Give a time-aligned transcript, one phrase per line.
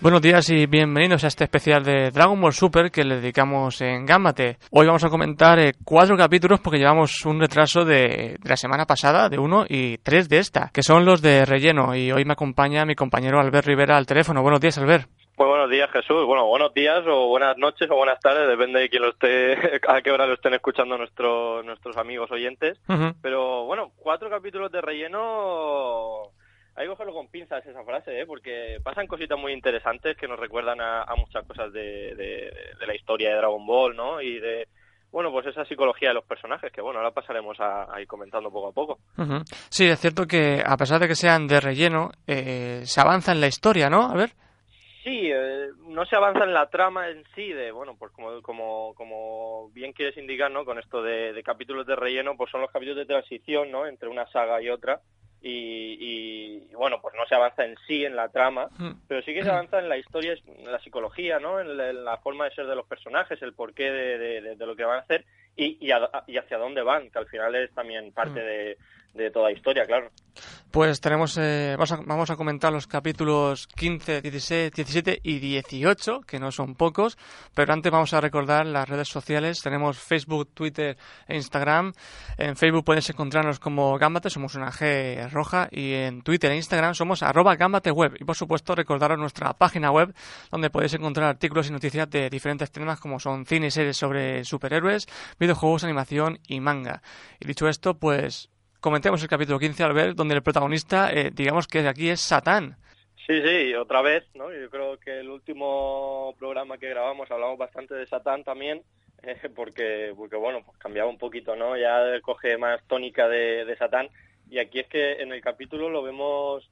[0.00, 4.06] Buenos días y bienvenidos a este especial de Dragon Ball Super que le dedicamos en
[4.06, 4.58] Gámate.
[4.70, 8.86] Hoy vamos a comentar eh, cuatro capítulos porque llevamos un retraso de, de, la semana
[8.86, 11.96] pasada, de uno, y tres de esta, que son los de relleno.
[11.96, 14.40] Y hoy me acompaña mi compañero Albert Rivera al teléfono.
[14.40, 15.08] Buenos días, Albert.
[15.36, 16.24] Muy buenos días, Jesús.
[16.26, 20.00] Bueno, buenos días o buenas noches o buenas tardes, depende de quién lo esté, a
[20.00, 22.78] qué hora lo estén escuchando nuestro, nuestros amigos oyentes.
[22.88, 23.14] Uh -huh.
[23.20, 26.30] Pero bueno, cuatro capítulos de relleno
[26.78, 28.24] hay que cogerlo con pinzas esa frase, ¿eh?
[28.24, 32.86] porque pasan cositas muy interesantes que nos recuerdan a, a muchas cosas de, de, de,
[32.86, 34.22] la historia de Dragon Ball, ¿no?
[34.22, 34.68] Y de,
[35.10, 38.52] bueno, pues esa psicología de los personajes, que bueno, ahora pasaremos a, a ir comentando
[38.52, 38.98] poco a poco.
[39.16, 39.44] Uh -huh.
[39.70, 43.40] Sí, es cierto que a pesar de que sean de relleno, eh, se avanza en
[43.40, 44.02] la historia, ¿no?
[44.04, 44.30] A ver.
[45.02, 48.94] Sí, eh, no se avanza en la trama en sí, de, bueno, pues como, como,
[48.94, 50.64] como bien quieres indicar, ¿no?
[50.64, 53.84] Con esto de, de capítulos de relleno, pues son los capítulos de transición, ¿no?
[53.86, 55.00] Entre una saga y otra
[55.40, 58.68] y, y, bueno, pues no se avanza en sí en la trama,
[59.06, 61.60] pero sí que se avanza en la historia, en la psicología, ¿no?
[61.60, 64.66] En la, en la forma de ser de los personajes, el porqué de, de, de
[64.66, 65.24] lo que van a hacer
[65.56, 68.78] y, y, a, y, hacia dónde van, que al final es también parte de,
[69.14, 70.10] de toda historia, claro.
[70.70, 76.52] Pues tenemos, eh, vamos, a, comentar los capítulos 15, 16, 17 y 18, que no
[76.52, 77.16] son pocos,
[77.54, 79.62] pero antes vamos a recordar las redes sociales.
[79.62, 81.94] Tenemos Facebook, Twitter e Instagram.
[82.36, 86.94] En Facebook puedes encontrarnos como Gambate, somos una G roja, y en Twitter e Instagram
[86.94, 87.56] somos arroba
[87.90, 88.16] Web.
[88.20, 90.14] Y por supuesto recordaros nuestra página web,
[90.50, 94.44] donde podéis encontrar artículos y noticias de diferentes temas como son cine y series sobre
[94.44, 95.06] superhéroes,
[95.40, 97.02] videojuegos, animación y manga.
[97.40, 98.50] Y dicho esto, pues
[98.80, 102.76] comentemos el capítulo 15 al ver donde el protagonista, eh, digamos que aquí es Satán.
[103.26, 104.52] Sí, sí, otra vez, ¿no?
[104.52, 108.82] Yo creo que el último programa que grabamos hablamos bastante de Satán también,
[109.22, 111.76] eh, porque, porque, bueno, pues cambiaba un poquito, ¿no?
[111.76, 114.08] Ya coge más tónica de, de Satán,
[114.48, 116.70] y aquí es que en el capítulo lo vemos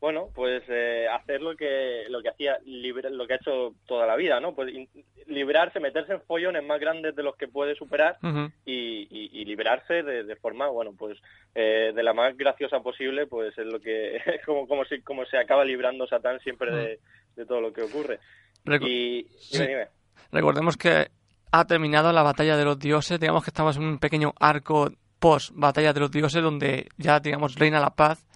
[0.00, 4.16] bueno, pues eh, hacer lo que lo que hacía lo que ha hecho toda la
[4.16, 4.54] vida, ¿no?
[4.54, 4.70] Pues
[5.26, 8.52] librarse, meterse en follones más grandes de los que puede superar uh -huh.
[8.66, 11.18] y, y, y, liberarse de, de, forma, bueno, pues
[11.54, 15.38] eh, de la más graciosa posible, pues es lo que como como se como se
[15.38, 16.82] acaba librando Satán siempre uh -huh.
[16.82, 16.98] de,
[17.36, 18.20] de, todo lo que ocurre.
[18.64, 19.66] Recu y dime, sí.
[19.66, 19.86] dime.
[20.30, 21.08] Recordemos que
[21.52, 25.52] ha terminado la batalla de los dioses, digamos que estamos en un pequeño arco post
[25.54, 28.26] batalla de los dioses donde ya digamos reina la paz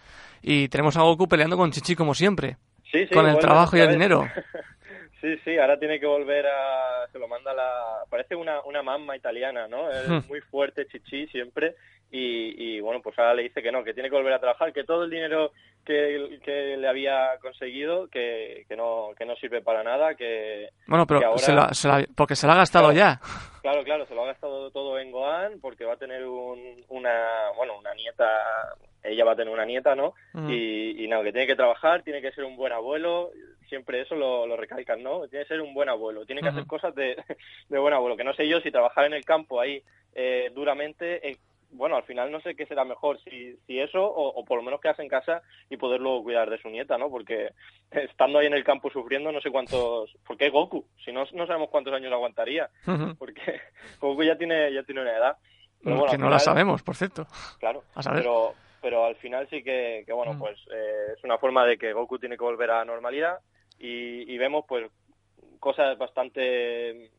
[0.43, 2.57] y tenemos a Goku peleando con Chichi como siempre.
[2.91, 4.27] Sí, sí, con el trabajo y el dinero.
[5.21, 7.07] sí, sí, ahora tiene que volver a...
[7.13, 7.71] Se lo manda la...
[8.09, 9.91] Parece una, una mamma italiana, ¿no?
[9.91, 10.21] Es Hmm.
[10.29, 11.77] muy fuerte Chichi siempre
[12.11, 14.73] y, y, bueno, pues ahora le dice que no, que tiene que volver a trabajar,
[14.73, 15.53] que todo el dinero
[15.85, 20.71] que, que le había conseguido, que, que, no, que no sirve para nada, que...
[20.87, 21.39] Bueno, pero que ahora...
[21.39, 23.21] se la, se porque se lo ha gastado claro, ya.
[23.63, 27.51] Claro, claro, se lo ha gastado todo en Gohan porque va a tener un, una,
[27.57, 28.27] bueno, una nieta
[29.03, 30.15] ella va a tener una nieta, ¿no?
[30.35, 30.51] Mm.
[30.51, 33.31] Y, y nada, que tiene que trabajar, tiene que ser un buen abuelo,
[33.69, 35.27] siempre eso lo, lo recalcan, ¿no?
[35.29, 36.55] Tiene que ser un buen abuelo, tiene que uh -huh.
[36.55, 37.17] hacer cosas de,
[37.69, 39.83] de, buen abuelo, que no sé yo si trabajar en el campo ahí
[40.15, 41.37] eh, duramente, eh,
[41.73, 44.63] bueno, al final no sé qué será mejor, si, si eso o, o, por lo
[44.63, 47.11] menos quedarse en casa y poderlo cuidar de su nieta, ¿no?
[47.11, 47.53] Porque
[47.91, 50.85] estando ahí en el campo sufriendo, no sé cuántos, ¿por qué Goku?
[51.05, 52.69] Si no, no sabemos cuántos años aguantaría,
[53.19, 53.61] porque
[54.01, 55.37] Goku ya tiene, ya tiene una edad.
[55.83, 57.27] Pero bueno, que no final, la sabemos, por cierto.
[57.59, 58.23] Claro, a saber.
[58.23, 60.39] pero pero al final sí que, que bueno, mm.
[60.39, 63.39] pues eh, es una forma de que Goku tiene que volver a la normalidad
[63.79, 64.91] y, y vemos pues
[65.59, 67.11] cosas bastante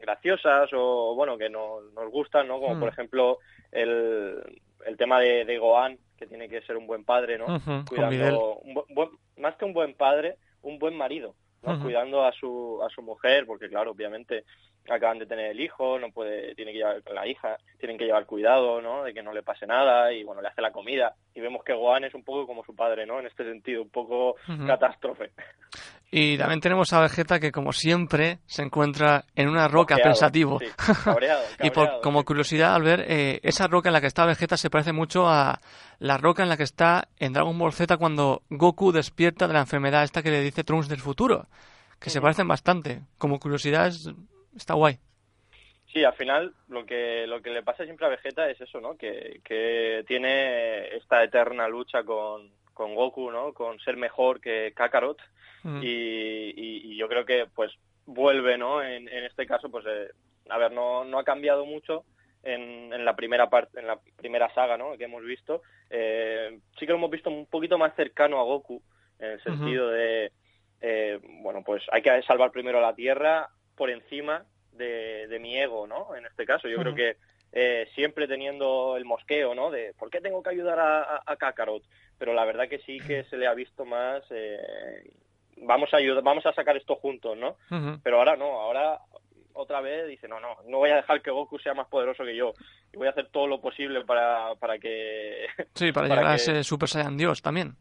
[0.00, 2.60] graciosas o bueno que no, nos gustan, ¿no?
[2.60, 2.80] Como mm.
[2.80, 3.38] por ejemplo
[3.72, 7.46] el, el tema de, de, Gohan, que tiene que ser un buen padre, ¿no?
[7.46, 11.72] Uh -huh, Cuidando, un buen, más que un buen padre, un buen marido, ¿no?
[11.72, 11.82] Uh -huh.
[11.82, 14.44] Cuidando a su, a su mujer, porque claro, obviamente
[14.88, 18.24] acaban de tener el hijo, no puede, tiene que llevar la hija, tienen que llevar
[18.26, 19.02] cuidado, ¿no?
[19.02, 21.74] De que no le pase nada y bueno, le hace la comida y vemos que
[21.74, 23.18] Gohan es un poco como su padre, ¿no?
[23.18, 24.66] En este sentido, un poco uh -huh.
[24.66, 25.32] catástrofe.
[26.10, 30.60] Y también tenemos a Vegeta que, como siempre, se encuentra en una roca pensativo.
[31.62, 34.70] y por, como curiosidad, al ver, eh, esa roca en la que está Vegeta se
[34.70, 35.60] parece mucho a
[35.98, 39.60] la roca en la que está en Dragon Ball Z cuando Goku despierta de la
[39.60, 41.48] enfermedad esta que le dice Trunks del futuro.
[42.00, 43.00] Que se parecen bastante.
[43.18, 43.90] Como curiosidad,
[44.54, 44.98] está guay.
[45.92, 48.96] Sí, al final lo que lo que le pasa siempre a Vegeta es eso, ¿no?
[48.96, 53.52] Que, que tiene esta eterna lucha con, con Goku, ¿no?
[53.54, 55.18] Con ser mejor que Kakarot
[55.66, 55.82] mm.
[55.82, 57.72] y, y, yo creo que pues
[58.06, 58.82] vuelve, ¿no?
[58.82, 60.10] En, en este caso, pues eh,
[60.48, 62.04] a ver, no, no ha cambiado mucho
[62.42, 64.96] en, en la primera parte, en la primera saga, ¿no?
[64.96, 65.62] Que hemos visto.
[65.90, 68.82] Eh, sí que lo hemos visto un poquito más cercano a Goku
[69.18, 70.32] en el sentido de,
[70.80, 75.86] eh, bueno, pues hay que salvar primero la Tierra por encima de, de mi ego,
[75.86, 76.14] ¿no?
[76.14, 77.16] En este caso, yo creo que
[77.52, 79.70] eh, siempre teniendo el mosqueo, ¿no?
[79.70, 81.82] De ¿por qué tengo que ayudar a, a, Kakarot?
[82.18, 84.22] Pero la verdad que sí que se le ha visto más.
[85.56, 87.56] Eh, vamos a ayudar, vamos a sacar esto juntos, ¿no?
[88.02, 89.00] Pero ahora no, ahora
[89.52, 92.36] otra vez dice no, no, no voy a dejar que Goku sea más poderoso que
[92.36, 92.52] yo
[92.92, 95.46] y voy a hacer todo lo posible para, para que...
[95.74, 97.74] Sí, para, llegar a ese Super Saiyan Dios también.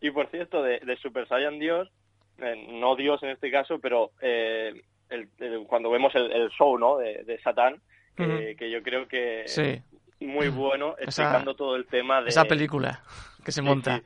[0.00, 1.90] Y por cierto, de, de Super Saiyan Dios,
[2.38, 6.98] eh, no Dios en este caso, pero el, cuando vemos el, show, ¿no?
[6.98, 7.80] De, de Satán,
[8.16, 9.82] que, yo creo que sí.
[10.20, 12.28] muy bueno explicando todo el tema de...
[12.28, 13.02] Esa película
[13.44, 14.02] que se monta.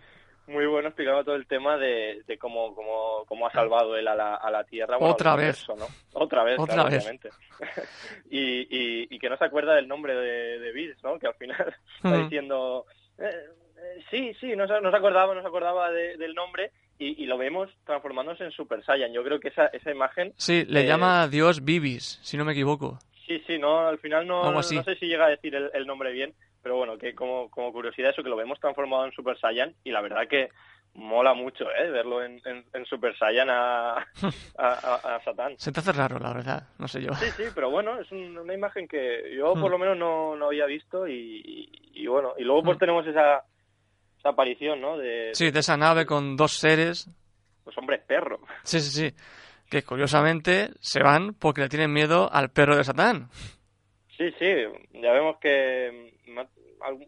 [0.49, 4.15] Muy bueno explicando todo el tema de, de cómo, cómo, cómo, ha salvado él a
[4.15, 4.97] la, a la Tierra.
[4.99, 5.67] Otra vez.
[5.69, 5.87] ¿no?
[6.15, 7.03] Otra vez, Otra vez.
[7.03, 7.31] obviamente.
[8.31, 11.19] y, y, y, que no se acuerda del nombre de, de Bills, ¿no?
[11.19, 12.87] Que al final está diciendo...
[13.19, 17.23] Eh, eh, sí, sí, no, no se acordaba, no se acordaba de, del nombre y,
[17.23, 19.13] y, lo vemos transformándose en Super Saiyan.
[19.13, 20.33] Yo creo que esa, esa imagen...
[20.37, 22.99] Sí, le eh, llama Dios Bibis, si no me equivoco.
[23.29, 26.35] Sí, sí, no, al final no, no sé si llega a decir el, nombre bien,
[26.63, 29.91] pero bueno, que como, como curiosidad eso, que lo vemos transformado en Super Saiyan y
[29.91, 30.49] la verdad que
[30.95, 31.91] mola mucho, ¿eh?
[31.91, 34.05] Verlo en, en, Super Saiyan a, a,
[34.59, 35.55] a, Satán.
[35.59, 37.13] Se te hace raro, la verdad, no sé yo.
[37.15, 39.73] Sí, sí, pero bueno, es una imagen que yo por hmm.
[39.73, 42.81] lo menos no, no había visto y, y, bueno, y luego pues hmm.
[42.81, 43.45] tenemos esa,
[44.19, 44.99] esa aparición, ¿no?
[44.99, 47.09] De, sí, de esa nave con dos seres.
[47.63, 48.41] Pues hombre, perro.
[48.65, 49.15] Sí, sí, sí
[49.69, 53.29] que curiosamente se van porque le tienen miedo al perro de Satán.
[54.19, 54.53] Sí, sí,
[54.95, 56.39] ya vemos que mm,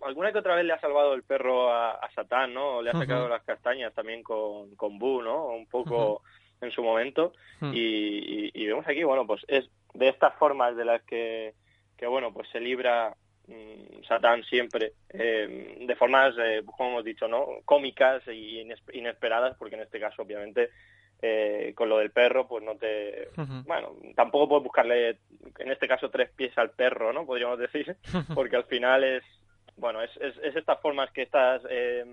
[0.05, 2.81] alguna que otra vez le ha salvado el perro a, Satán, ¿no?
[2.81, 5.47] Le ha sacado las castañas también con, con Boo, ¿no?
[5.47, 6.23] Un poco
[6.61, 7.33] en su momento.
[7.73, 11.55] y, y, vemos aquí, bueno, pues es de estas formas de las que,
[11.99, 13.13] que bueno, pues se libra
[13.49, 17.47] mm, Satán siempre, eh, de formas, eh, como hemos dicho, ¿no?
[17.65, 20.71] Cómicas y inesperadas, porque en este caso, obviamente,
[21.23, 23.29] eh, con lo del perro, pues no te...
[23.67, 25.19] Bueno, tampoco puedes buscarle,
[25.59, 27.27] en este caso, tres pies al perro, ¿no?
[27.27, 27.97] Podríamos decir,
[28.35, 29.23] porque al final es,
[29.77, 32.05] bueno, es, es, estas formas que estas eh,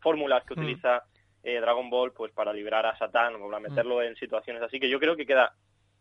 [0.00, 1.04] fórmulas que utiliza
[1.42, 4.90] eh, Dragon Ball, pues para liberar a Satán o para meterlo en situaciones así, que
[4.90, 5.54] yo creo que queda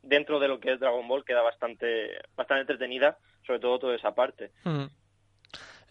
[0.03, 4.13] dentro de lo que es Dragon Ball queda bastante bastante entretenida, sobre todo toda esa
[4.13, 4.51] parte.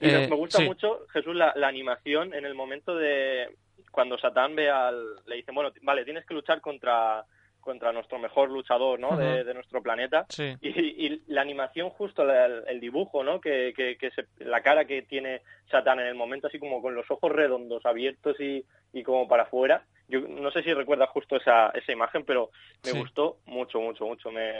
[0.01, 3.49] Y me gusta mucho, Jesús, la, la animación en el momento de,
[3.91, 7.25] cuando Satán ve al, le dicen, bueno, vale, tienes que luchar contra
[7.61, 9.17] contra nuestro mejor luchador, ¿no?
[9.17, 10.27] de, nuestro planeta.
[10.61, 13.41] Y, la animación, justo el, dibujo, ¿no?
[13.41, 17.31] Que, que, la cara que tiene Satán en el momento, así como con los ojos
[17.31, 19.85] redondos, abiertos y, y como para afuera.
[20.09, 22.51] Yo no sé si recuerdas justo esa, esa imagen, pero
[22.85, 24.33] me gustó mucho, mucho, mucho.
[24.33, 24.53] Me,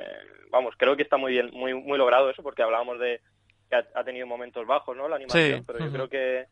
[0.51, 3.21] vamos, creo que está muy bien, muy, muy logrado eso, porque hablábamos de
[3.69, 5.09] que ha, tenido momentos bajos, ¿no?
[5.09, 6.47] La animación, pero yo creo que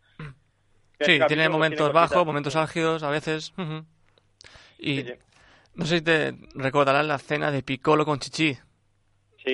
[1.00, 3.52] Sí, tiene momentos bajos, momentos álgidos a veces.
[4.78, 5.04] Y
[5.74, 8.56] no sé si te recordarás la escena de Piccolo con Chichi.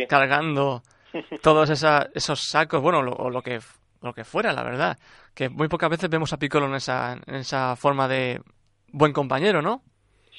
[0.09, 0.83] Cargando
[1.43, 3.61] todos esos sacos, bueno, o lo que,
[4.03, 4.99] lo que fuera, la verdad.
[5.35, 8.41] Que muy pocas veces vemos a Piccolo en esa, en esa forma de
[8.89, 9.83] buen compañero, ¿no?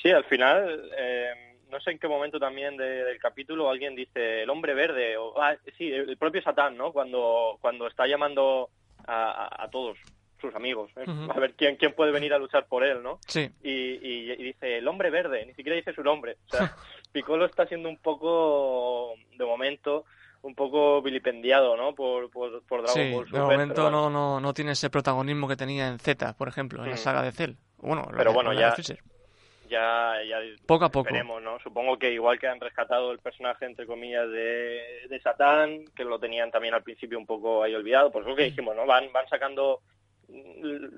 [0.02, 4.50] Sí, al final, eh, no sé en qué momento también del capítulo alguien dice el
[4.50, 6.92] hombre verde, o ah, sí, el propio Satán, ¿no?
[6.92, 8.70] Cuando, cuando está llamando
[9.08, 9.98] a, a todos
[10.46, 11.06] sus amigos, ¿eh?
[11.30, 13.20] a ver quién, quién puede venir a luchar por él, ¿no?
[13.28, 13.50] Sí.
[13.64, 16.38] Y, y, dice el hombre verde, ni siquiera dice su nombre.
[16.52, 16.76] O sea,
[17.12, 20.06] Piccolo está siendo un poco, de momento,
[20.42, 21.96] un poco vilipendiado, ¿no?
[21.96, 23.42] Por, por, Dragon Ball Super.
[23.42, 26.92] De momento no, no, no tiene ese protagonismo que tenía en Z, por ejemplo, en
[26.92, 27.54] la saga de Cell.
[27.78, 28.76] Bueno, pero bueno, ya,
[29.70, 31.10] ya, ya poco a poco.
[31.12, 31.60] ¿no?
[31.60, 36.20] Supongo que igual que han rescatado el personaje, entre comillas, de, de Satán, que lo
[36.20, 38.86] tenían también al principio un poco ahí olvidado, pues lo que dijimos, ¿no?
[38.86, 39.82] Van, van sacando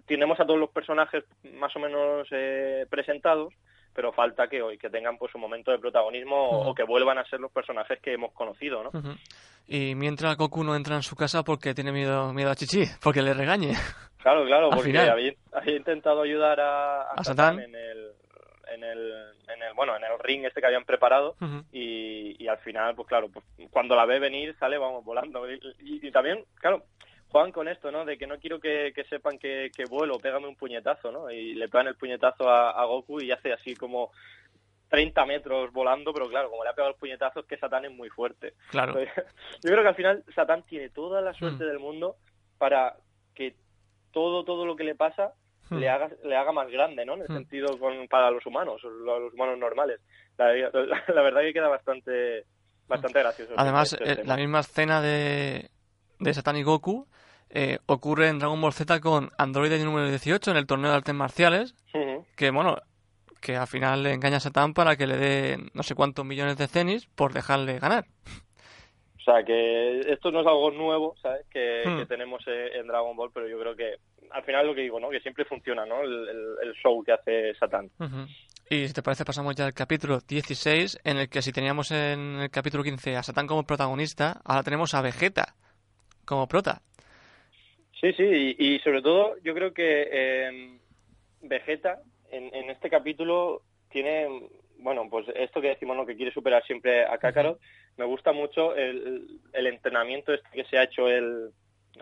[0.06, 3.54] tenemos a todos los personajes más o menos eh, presentados,
[3.94, 7.26] pero falta que hoy que tengan pues un momento de protagonismo o que vuelvan a
[7.26, 8.92] ser los personajes que hemos conocido, ¿no?
[9.68, 13.22] Y mientras Goku no entra en su casa porque tiene miedo miedo a Chichi, porque
[13.22, 13.74] le regañe.
[14.20, 15.34] Claro, claro, porque había,
[15.66, 18.12] intentado ayudar a, a, Satán en el
[18.74, 19.14] en el,
[19.48, 21.36] en el bueno en el ring este que habían preparado
[21.72, 25.50] y, y, al final pues claro pues cuando la ve venir sale vamos volando.
[25.80, 26.84] Y, también claro
[27.30, 30.56] juegan con esto no de que no quiero que, sepan que, que, vuelo pégame un
[30.56, 34.12] puñetazo no y le pegan el puñetazo a, Goku y hace así como
[34.90, 37.92] 30 metros volando, pero claro, como le ha pegado el puñetazo es que Satán es
[37.92, 38.54] muy fuerte.
[38.72, 38.94] Claro.
[39.04, 39.10] yo
[39.62, 41.68] creo que al final Satán tiene toda la suerte mm.
[41.68, 42.16] del mundo
[42.58, 42.96] para
[43.36, 43.56] que
[44.12, 45.34] todo, todo lo que le pasa
[45.70, 45.78] hmm.
[45.78, 47.16] le haga, le haga más grande, ¿no?
[47.16, 47.34] En el hmm.
[47.34, 50.00] sentido con, para los humanos, los humanos normales.
[50.38, 50.48] La,
[51.22, 52.46] verdad que queda bastante,
[52.88, 53.54] bastante gracioso.
[53.58, 55.70] Además, este eh, la misma escena de,
[56.20, 57.08] de Satan y Goku
[57.60, 61.16] eh, ocurre en Dragon Ball Z con Android número 18 en el torneo de artes
[61.16, 61.74] marciales,
[62.36, 62.78] que bueno,
[63.42, 66.58] que al final le engaña a Satan para que le dé no sé cuántos millones
[66.58, 68.06] de cenis por dejarle ganar.
[69.18, 71.48] O sea, que esto no es algo nuevo, ¿sabes?
[71.50, 72.06] Que, hmm.
[72.06, 73.96] tenemos en Dragon Ball, pero yo creo que
[74.30, 75.10] al final lo que digo, ¿no?
[75.10, 76.04] Que siempre funciona, ¿no?
[76.04, 77.90] El, show que hace Satán.
[78.70, 82.40] Y si te parece, pasamos ya al capítulo 16, en el que si teníamos en
[82.40, 85.56] el capítulo 15 a Satán como protagonista, ahora tenemos a Vegeta
[86.24, 86.84] como prota.
[88.02, 90.80] Sí, sí, y, sobre todo yo creo que eh,
[91.42, 92.00] Vegeta
[92.32, 94.28] en, en este capítulo tiene
[94.80, 96.06] bueno, pues esto que decimos, ¿no?
[96.06, 97.60] Que quiere superar siempre a Kakarot,
[97.98, 101.52] me gusta mucho el, el entrenamiento este que se ha hecho el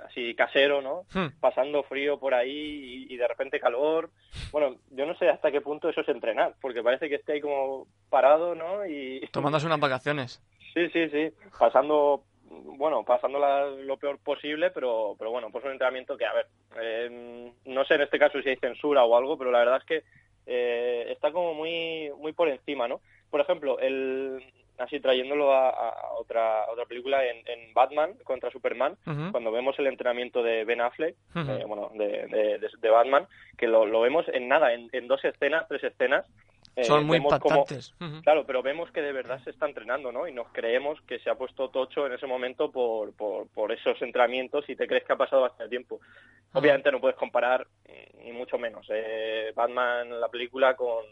[0.04, 1.04] así casero, ¿no?
[1.14, 1.40] Hmm.
[1.40, 4.10] Pasando frío por ahí y, de repente calor.
[4.52, 7.42] Bueno, yo no sé hasta qué punto eso es entrenar, porque parece que esté ahí
[7.42, 8.86] como parado, ¿no?
[8.86, 10.42] Y tomándose unas vacaciones.
[10.74, 12.24] Sí, sí, sí, pasando
[12.66, 13.40] bueno, pasando
[13.84, 16.48] lo peor posible, pero, pero bueno, pues un entrenamiento que, a ver,
[16.82, 19.86] eh, no sé en este caso si hay censura o algo, pero la verdad es
[19.86, 20.04] que
[20.48, 23.02] eh, está como muy muy por encima, ¿no?
[23.30, 24.44] Por ejemplo, el
[24.78, 28.98] así trayéndolo a, otra otra película en, Batman contra Superman,
[29.32, 34.02] cuando vemos el entrenamiento de Ben Affleck, eh, bueno, de, de, Batman, que lo, lo,
[34.02, 36.26] vemos en nada, en, en dos escenas, tres escenas,
[36.76, 37.94] eh, Son muy impactantes.
[38.24, 40.28] Claro, pero vemos que de verdad se está entrenando, ¿no?
[40.28, 44.02] Y nos creemos que se ha puesto tocho en ese momento por, por, por esos
[44.02, 46.00] entrenamientos y te crees que ha pasado bastante tiempo.
[46.54, 47.68] Obviamente no puedes comparar,
[48.24, 51.06] ni mucho menos, eh, Batman, la película, con,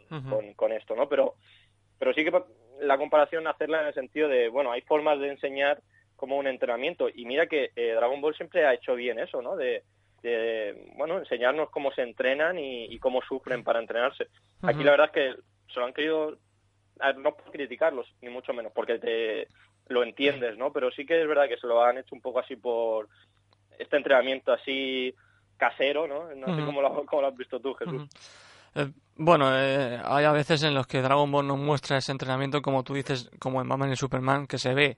[0.55, 1.08] con, esto, ¿no?
[1.08, 1.36] Pero,
[2.00, 2.32] pero sí que
[2.82, 5.82] la comparación hacerla en el sentido de, bueno, hay formas de enseñar
[6.15, 7.08] como un entrenamiento.
[7.13, 9.55] Y mira que eh, Dragon Ball siempre ha hecho bien eso, ¿no?
[9.55, 9.84] De,
[10.22, 14.27] de bueno, enseñarnos cómo se entrenan y, cómo sufren para entrenarse.
[14.62, 15.43] Aquí la verdad es que
[15.74, 16.38] se lo han querido,
[17.18, 19.48] no por criticarlos, ni mucho menos, porque te
[19.88, 20.72] lo entiendes, ¿no?
[20.72, 23.10] Pero sí que es verdad que se lo han hecho un poco así por
[23.77, 25.13] este entrenamiento así
[25.58, 26.34] casero, ¿no?
[26.36, 28.08] No sé cómo lo, cómo lo, has visto tú, Jesús.
[28.75, 32.62] Eh, bueno, eh, hay a veces en los que Dragon Ball nos muestra ese entrenamiento,
[32.62, 34.98] como tú dices, como en Batman y Superman, que se ve,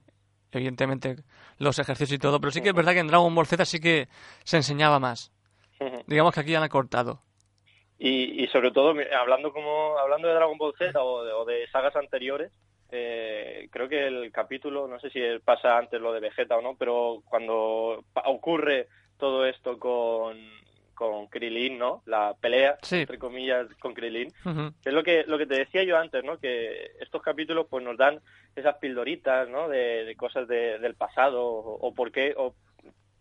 [0.51, 1.17] evidentemente,
[1.57, 3.79] los ejercicios y todo, pero sí que es verdad que en Dragon Ball Z sí
[3.79, 4.07] que
[4.43, 5.31] se enseñaba más.
[6.07, 7.21] Digamos que aquí han acortado.
[7.97, 12.51] Y, y sobre todo, hablando como hablando de Dragon Ball Z o de, sagas anteriores,
[12.91, 16.75] eh, creo que el capítulo, no sé si pasa antes lo de Vegeta o no,
[16.75, 18.87] pero cuando ocurre
[19.17, 20.37] todo esto con,
[20.95, 22.01] con Krilin, ¿no?
[22.05, 24.31] La pelea, entre comillas, con Krilin.
[24.83, 26.37] Es lo que, lo que te decía yo antes, ¿no?
[26.37, 28.19] Que estos capítulos pues nos dan
[28.55, 29.69] esas pildoritas, ¿no?
[29.69, 32.55] De, cosas del pasado o, por qué, o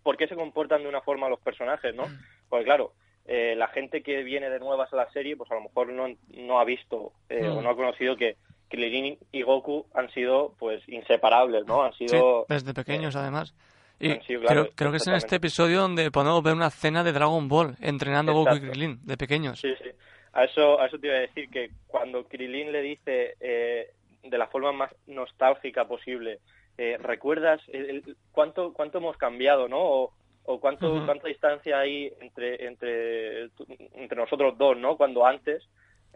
[0.02, 2.04] por qué se comportan de una forma los personajes, ¿no?
[2.48, 2.92] Porque claro,
[3.26, 6.06] eh, la gente que viene de nuevas a la serie, pues a lo mejor no,
[6.36, 7.64] no ha visto eh, o mm.
[7.64, 8.36] no ha conocido que
[8.68, 11.82] Krillin y Goku han sido pues inseparables, ¿no?
[11.82, 13.54] Han sido desde pequeños además.
[13.98, 17.48] Y creo, creo, que es en este episodio donde podemos ver una escena de Dragon
[17.48, 19.60] Ball entrenando Goku y Krillin de pequeños.
[19.60, 19.90] Sí, sí.
[20.32, 24.38] A eso, a eso te iba a decir que cuando Krillin le dice eh, de
[24.38, 26.40] la forma más nostálgica posible,
[26.76, 27.62] ¿recuerdas
[28.32, 29.78] cuánto cuánto hemos cambiado, no?
[29.78, 30.12] O,
[30.44, 33.44] o cuánto, cuánta distancia hay entre, entre,
[33.94, 34.96] entre nosotros dos, ¿no?
[34.96, 35.62] Cuando antes,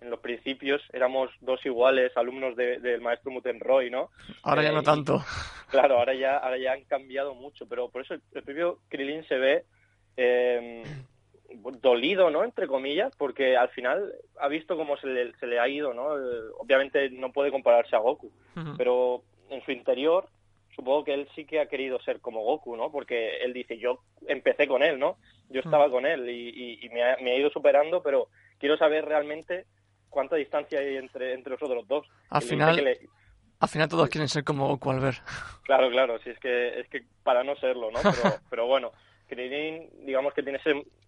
[0.00, 4.10] en los principios, éramos dos iguales alumnos del maestro Mutenroy, ¿no?
[4.42, 5.22] Ahora ya no eh, tanto.
[5.70, 9.38] claro, ahora ya, ahora ya han cambiado mucho, pero por eso el, propio Krilin se
[9.38, 9.64] ve
[10.18, 10.84] eh,
[11.80, 12.44] dolido, ¿no?
[12.44, 16.08] Entre comillas, porque al final ha visto cómo se le, se le ha ido, ¿no?
[16.58, 18.30] obviamente no puede compararse a Goku,
[18.76, 20.28] pero en su interior
[20.78, 22.92] supongo que él sí que ha querido ser como Goku, ¿no?
[22.92, 25.16] Porque él dice, yo empecé con él, ¿no?
[25.48, 25.90] Yo estaba mm.
[25.90, 29.66] con él y, me, ha, ido superando, pero quiero saber realmente
[30.08, 32.06] cuánta distancia hay entre, entre los otros dos.
[32.30, 32.96] Al final,
[33.58, 35.14] al final todos quieren ser como Goku al ver.
[35.64, 37.98] Claro, claro, sí, es que, es que para no serlo, ¿no?
[38.00, 38.92] Pero, pero bueno,
[39.26, 40.60] Krillin, digamos que tiene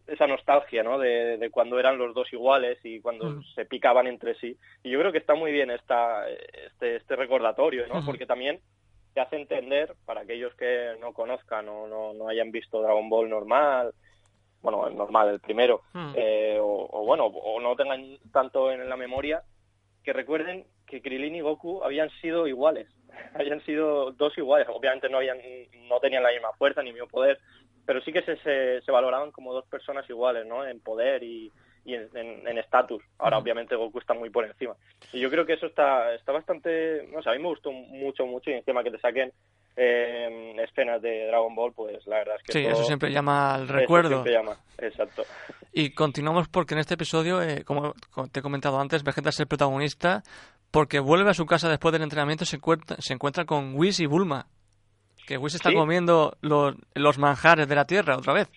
[0.07, 0.99] esa nostalgia, ¿no?
[0.99, 3.45] De, cuando eran los dos iguales y cuando mm.
[3.55, 4.57] se picaban entre sí.
[4.83, 8.05] Y yo creo que está muy bien esta, este, este recordatorio, ¿no?
[8.05, 8.61] Porque también
[9.15, 13.29] te hace entender, para aquellos que no conozcan o no, no hayan visto Dragon Ball
[13.29, 13.93] normal,
[14.63, 16.13] bueno, el normal, el primero, hmm.
[16.15, 19.43] eh, o, bueno, o no tengan tanto en la memoria,
[20.05, 22.89] que recuerden que Krilin y Goku habían sido iguales,
[23.35, 25.39] habían sido dos iguales, obviamente no habían,
[25.89, 27.39] no tenían la misma fuerza ni mismo poder,
[27.87, 28.37] pero sí que se,
[28.83, 30.65] se, valoraban como dos personas iguales, ¿no?
[30.65, 31.51] En poder y,
[31.85, 33.03] en estatus.
[33.19, 34.75] Ahora, obviamente, Goku está muy por encima.
[35.13, 38.27] Y yo creo que eso está, está bastante, no sé, a mí me gustó mucho,
[38.27, 39.33] mucho y encima que te saquen
[39.77, 42.53] eh, escenas de Dragon Ball, pues la verdad es que...
[42.53, 44.11] Sí, eso siempre llama al recuerdo.
[44.11, 45.25] siempre llama, exacto.
[45.73, 47.95] Y continuamos porque en este episodio, eh, como
[48.31, 50.23] te he comentado antes, Vegeta es el protagonista
[50.71, 54.01] porque vuelve a su casa después del entrenamiento y se encuentra, se encuentra con Whis
[54.01, 54.47] y Bulma.
[55.27, 58.49] Que Whis está comiendo los, los manjares de la Tierra otra vez.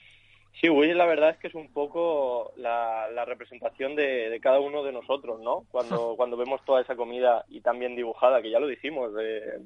[0.64, 4.62] Sí, Whis la verdad es que es un poco la, la representación de, de, cada
[4.62, 5.66] uno de nosotros, ¿no?
[5.70, 9.60] Cuando, cuando vemos toda esa comida y tan bien dibujada, que ya lo dijimos, de,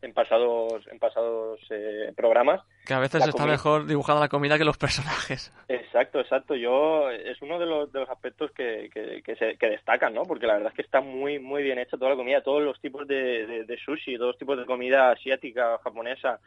[0.00, 2.62] en pasados en pasados eh, programas.
[2.86, 5.52] Que a veces está mejor dibujada la comida que los personajes.
[5.68, 6.54] Exacto, exacto.
[6.54, 10.22] Yo es uno de los, de los aspectos que, que, se, que destacan, ¿no?
[10.22, 12.80] Porque la verdad es que está muy muy bien hecha toda la comida, todos los
[12.80, 16.38] tipos de, de, sushi, todos los tipos de comida asiática, japonesa.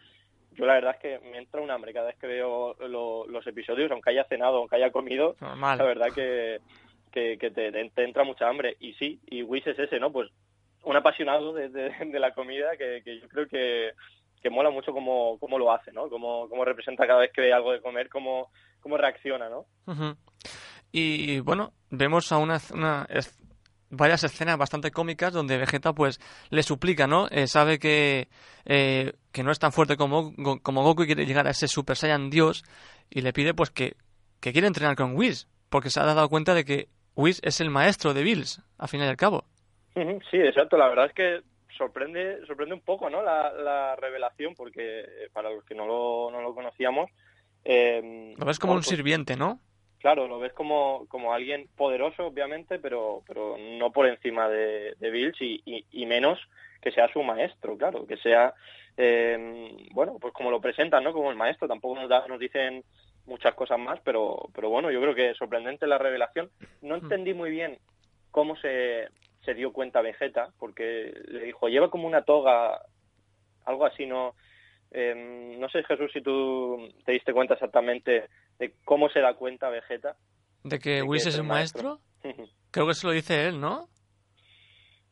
[0.52, 3.90] Yo la verdad es que me entra un hambre cada vez que veo los episodios,
[3.92, 5.36] aunque haya cenado, aunque haya comido.
[5.40, 6.60] La verdad que,
[7.12, 8.76] que, te, te, entra mucha hambre.
[8.80, 10.12] Y sí, y Wish es ese, ¿no?
[10.12, 10.30] Pues
[10.84, 13.92] un apasionado de, de, la comida que, que, yo creo que,
[14.42, 16.10] que mola mucho cómo, cómo lo hace, ¿no?
[16.10, 19.66] Cómo, cómo, representa cada vez que ve algo de comer, cómo, cómo reacciona, ¿no?
[20.92, 23.08] Y bueno, vemos a una, una
[23.92, 26.20] varias escenas bastante cómicas donde Vegeta pues
[26.50, 27.28] le suplica, ¿no?
[27.30, 28.28] Eh, sabe que,
[28.66, 30.34] eh, que no es tan fuerte como,
[30.64, 32.64] como Goku y quiere llegar a ese Super Saiyan Dios
[33.10, 33.96] y le pide pues que,
[34.40, 37.70] que quiere entrenar con Whis porque se ha dado cuenta de que Whis es el
[37.70, 39.46] maestro de Bills, al fin y al cabo.
[39.94, 40.78] Sí, exacto.
[40.78, 41.42] La verdad es que
[41.78, 46.42] sorprende sorprende un poco no la, revelación porque eh, para los que no lo, no
[46.42, 47.10] lo conocíamos
[47.64, 49.60] eh, lo ves como un pues sirviente no
[50.02, 55.12] claro lo ves como, como alguien poderoso obviamente pero pero no por encima de, de
[55.12, 56.40] Bills y, y, menos
[56.82, 58.54] que sea su maestro claro que sea
[58.98, 62.84] eh, bueno pues como lo presentan no como el maestro tampoco nos nos dicen
[63.26, 66.50] muchas cosas más pero pero bueno yo creo que es sorprendente la revelación
[66.82, 67.04] no hmm.
[67.04, 67.78] entendí muy bien
[68.32, 69.08] cómo se
[69.44, 72.82] se dio cuenta Vegeta, porque le dijo, lleva como una toga,
[73.66, 74.36] algo así, ¿no?
[74.92, 78.28] Em, no sé, Jesús, si tú te diste cuenta exactamente
[78.60, 80.16] de cómo se da cuenta Vegeta.
[80.64, 82.00] ¿De que Whis es el maestro?
[82.72, 83.88] creo que se lo dice él, ¿no?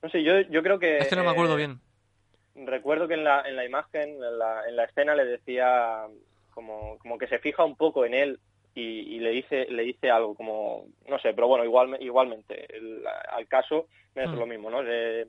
[0.01, 0.97] No sé, yo, yo creo que...
[0.97, 1.79] Es que no me acuerdo eh, bien.
[2.55, 6.05] Recuerdo que en la, en la imagen, en la, en la escena le decía
[6.51, 8.39] como, como que se fija un poco en él
[8.75, 12.67] y, le dice le dice algo como no sé pero bueno igual igualmente
[13.29, 14.35] al caso es mm.
[14.35, 15.27] lo mismo no se,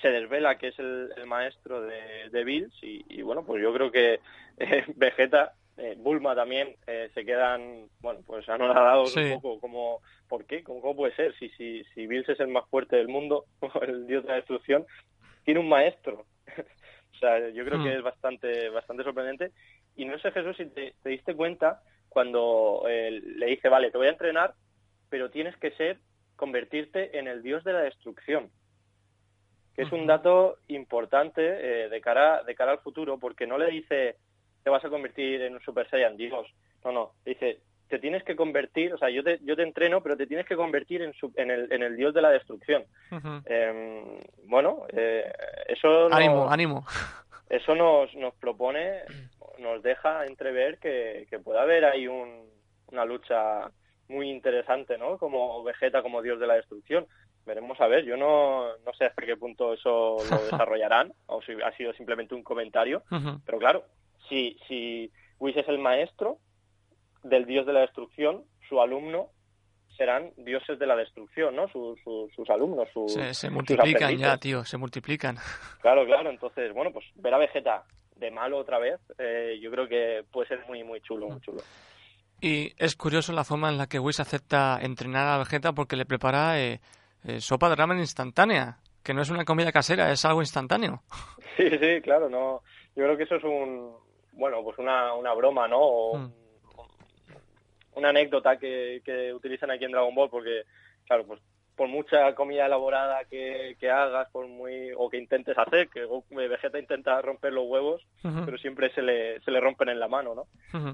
[0.00, 4.20] se, desvela que es el, maestro de, de Bills y, bueno pues yo creo que
[4.58, 10.44] eh, Vegeta eh, Bulma también eh, se quedan bueno pues anonadados un poco como ¿por
[10.44, 10.62] qué?
[10.62, 11.34] ¿Cómo, puede ser?
[11.38, 13.46] Si, si, si Bills es el más fuerte del mundo
[13.82, 14.86] el dios de la destrucción
[15.44, 17.96] tiene un maestro o sea yo creo que mm.
[17.98, 19.52] es bastante bastante sorprendente
[19.96, 21.80] y no sé Jesús si te diste cuenta
[22.14, 24.54] cuando le dice, vale, te voy a entrenar,
[25.10, 25.98] pero tienes que ser,
[26.36, 28.50] convertirte en el dios de la destrucción.
[29.74, 33.70] Que es un dato importante eh, de, cara, de cara al futuro, porque no le
[33.70, 34.16] dice,
[34.62, 36.46] te vas a convertir en un Super Saiyan Dios.
[36.84, 37.58] No, no, dice,
[37.88, 40.56] te tienes que convertir, o sea, yo te, yo te entreno, pero te tienes que
[40.56, 42.84] convertir en, en, el, en el dios de la destrucción.
[43.46, 45.30] Em, bueno, eh,
[45.68, 46.12] eso...
[46.12, 46.86] Ánimo, ánimo.
[47.50, 49.02] Eso nos, nos propone
[49.58, 53.70] nos deja entrever que, que puede haber ahí una lucha
[54.08, 55.18] muy interesante, ¿no?
[55.18, 57.06] Como Vegeta como dios de la destrucción.
[57.46, 61.52] Veremos a ver, yo no, no sé hasta qué punto eso lo desarrollarán, o si
[61.52, 63.02] ha sido simplemente un comentario,
[63.44, 63.84] pero claro,
[64.28, 66.38] si, si Whis es el maestro
[67.22, 69.28] del dios de la destrucción, su alumno
[69.96, 71.68] serán dioses de la destrucción, ¿no?
[71.68, 75.36] Sus, sus, alumnos, sus, se, multiplican ya, tío, se multiplican.
[75.80, 77.84] Claro, claro, entonces, bueno, pues ver a Vegeta
[78.16, 81.60] de malo otra vez, eh, yo creo que puede ser muy, muy chulo, muy chulo.
[82.40, 86.06] Y es curioso la forma en la que Whis acepta entrenar a Vegeta porque le
[86.06, 86.80] prepara eh,
[87.24, 91.02] eh, sopa de ramen instantánea, que no es una comida casera, es algo instantáneo.
[91.56, 92.62] Sí, sí, claro, no.
[92.96, 93.94] Yo creo que eso es un,
[94.32, 96.14] bueno, pues una, una broma, ¿no?
[96.14, 96.32] Mm.
[97.94, 100.62] una anécdota que, que utilizan aquí en Dragon Ball porque,
[101.06, 101.40] claro, pues
[101.76, 106.78] por mucha comida elaborada que, que, hagas, por muy o que intentes hacer, que Vegeta
[106.78, 110.46] intenta romper los huevos, pero siempre se le, se le rompen en la mano, ¿no?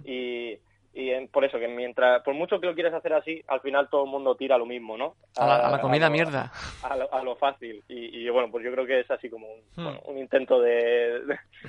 [0.04, 0.58] Y
[0.92, 4.04] y por eso que mientras por mucho que lo quieras hacer así al final todo
[4.04, 8.50] el mundo tira lo mismo no a, la, comida mierda a lo, fácil y, bueno
[8.50, 9.98] pues yo creo que es así como un, hmm.
[10.06, 11.20] un intento de,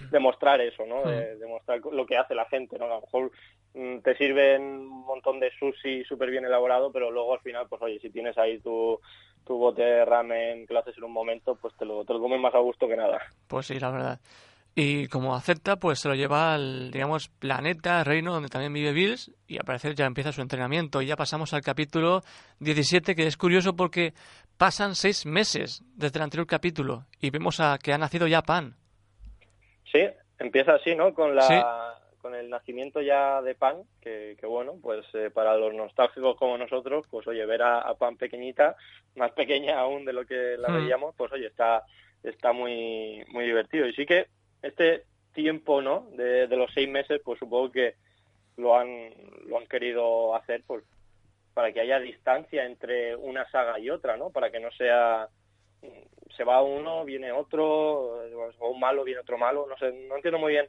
[0.09, 1.49] de, mostrar eso no de, hmm.
[1.49, 3.31] mostrar lo que hace la gente no a lo mejor
[3.75, 7.81] mm, te sirven un montón de sushi súper bien elaborado pero luego al final pues
[7.83, 8.99] oye si tienes ahí tu
[9.45, 12.19] tu bote de ramen que lo haces en un momento, pues te lo, te lo
[12.19, 13.19] comes más a gusto que nada.
[13.47, 14.19] Pues sí, la verdad.
[14.73, 19.31] Y como acepta, pues se lo lleva al, digamos, planeta, reino donde también vive Bills
[19.45, 21.01] y al parecer ya empieza su entrenamiento.
[21.01, 22.21] Y ya pasamos al capítulo
[22.59, 24.13] 17, que es curioso porque
[24.57, 28.75] pasan seis meses desde el anterior capítulo y vemos a que ha nacido ya Pan.
[29.91, 29.99] Sí,
[30.39, 31.13] empieza así, ¿no?
[31.13, 31.97] Con la...
[32.21, 36.55] con el nacimiento ya de Pan, que, que bueno, pues eh, para los nostálgicos como
[36.57, 38.75] nosotros, pues oye, ver a, a, Pan pequeñita,
[39.15, 40.75] más pequeña aún de lo que la Hmm.
[40.75, 41.83] veíamos, pues oye, está
[42.23, 43.87] está muy muy divertido.
[43.87, 44.27] Y sí que
[44.61, 46.07] este tiempo, ¿no?
[46.15, 47.95] De, de los seis meses, pues supongo que
[48.57, 49.09] lo han
[49.47, 50.83] lo han querido hacer, pues
[51.53, 54.29] para que haya distancia entre una saga y otra, ¿no?
[54.29, 55.27] Para que no sea
[56.35, 58.21] se va uno, viene otro,
[58.59, 60.67] o un malo, viene otro malo, no sé, no entiendo muy bien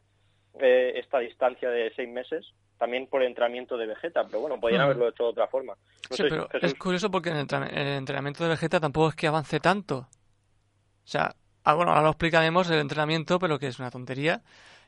[0.61, 5.09] eh, esta distancia de seis meses, también por entrenamiento de Vegeta, pero bueno, podrían haberlo
[5.09, 5.75] hecho de otra forma.
[6.11, 9.15] No Sí, sé, pero Jesús, es curioso porque en el entrenamiento de Vegeta tampoco es
[9.15, 9.99] que avance tanto.
[9.99, 14.43] O sea, ah, bueno, ahora lo explicaremos el entrenamiento, pero que es una tontería.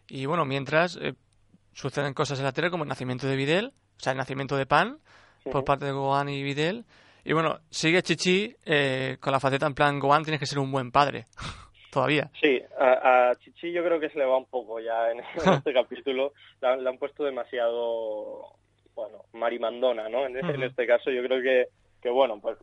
[0.08, 1.14] Y bueno, mientras eh,
[1.72, 4.66] suceden cosas en la Tierra como el nacimiento de Videl, o sea, el nacimiento de
[4.66, 4.98] Pan
[5.50, 6.84] por parte de Gohan y Videl.
[7.24, 10.70] Y bueno, sigue Chichi eh, con la faceta en plan Gohan tienes que ser un
[10.70, 11.26] buen padre.
[11.90, 12.28] Todavía.
[12.40, 15.20] Sí, a, a Chichi yo creo que se le va un poco ya en,
[15.52, 16.32] este capítulo.
[16.60, 18.56] La, la han puesto demasiado,
[18.94, 20.26] bueno, marimandona, ¿no?
[20.26, 21.68] En, este caso yo creo que,
[22.02, 22.58] que bueno, pues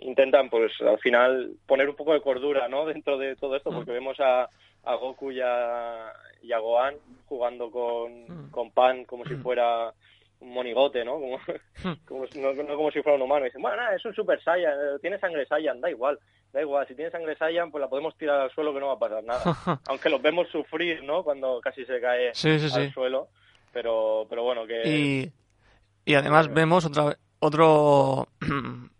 [0.00, 2.84] intentan pues al final poner un poco de cordura, ¿no?
[2.86, 4.48] Dentro de todo esto, porque vemos a,
[4.84, 6.94] a Goku y a, y a Gohan
[7.26, 8.50] jugando con, Mm.
[8.50, 9.92] con Pan como si fuera
[10.40, 11.14] un monigote, ¿no?
[11.14, 11.38] Como,
[12.06, 13.44] como si- no, no como si fuera un humano.
[13.44, 16.18] Y dicen, bueno, nada, es un Super Saiyan, eh, tiene sangre Saiyan, da igual,
[16.52, 16.86] da igual.
[16.86, 19.24] Si tiene sangre Saiyan, pues la podemos tirar al suelo que no va a pasar
[19.24, 19.42] nada.
[19.88, 21.22] Aunque los vemos sufrir, ¿no?
[21.24, 22.92] Cuando casi se cae Sí, sí, al sí.
[22.92, 23.28] suelo.
[23.72, 24.82] Pero, pero bueno, que...
[24.86, 25.32] Y,
[26.10, 28.28] y además vemos otra, otro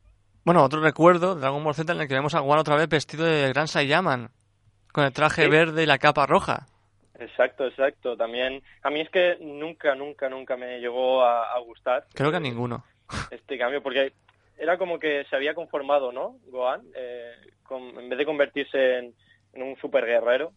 [0.46, 2.88] bueno otro recuerdo de Dragon Ball Z en el que vemos a Gohan otra vez
[2.88, 4.30] vestido de Gran Saiyaman
[4.92, 5.50] con el traje Sí.
[5.50, 6.66] verde y la capa roja.
[7.18, 8.16] Exacto, exacto.
[8.16, 12.36] También, a mí es que nunca, nunca, nunca me llegó a, a gustar Creo que
[12.38, 12.84] a ninguno.
[13.30, 14.12] este cambio, porque
[14.58, 16.36] era como que se había conformado, ¿no?
[16.46, 17.32] Gohan, eh,
[17.64, 19.14] con- en vez de convertirse en,
[19.52, 20.52] en un super guerrero,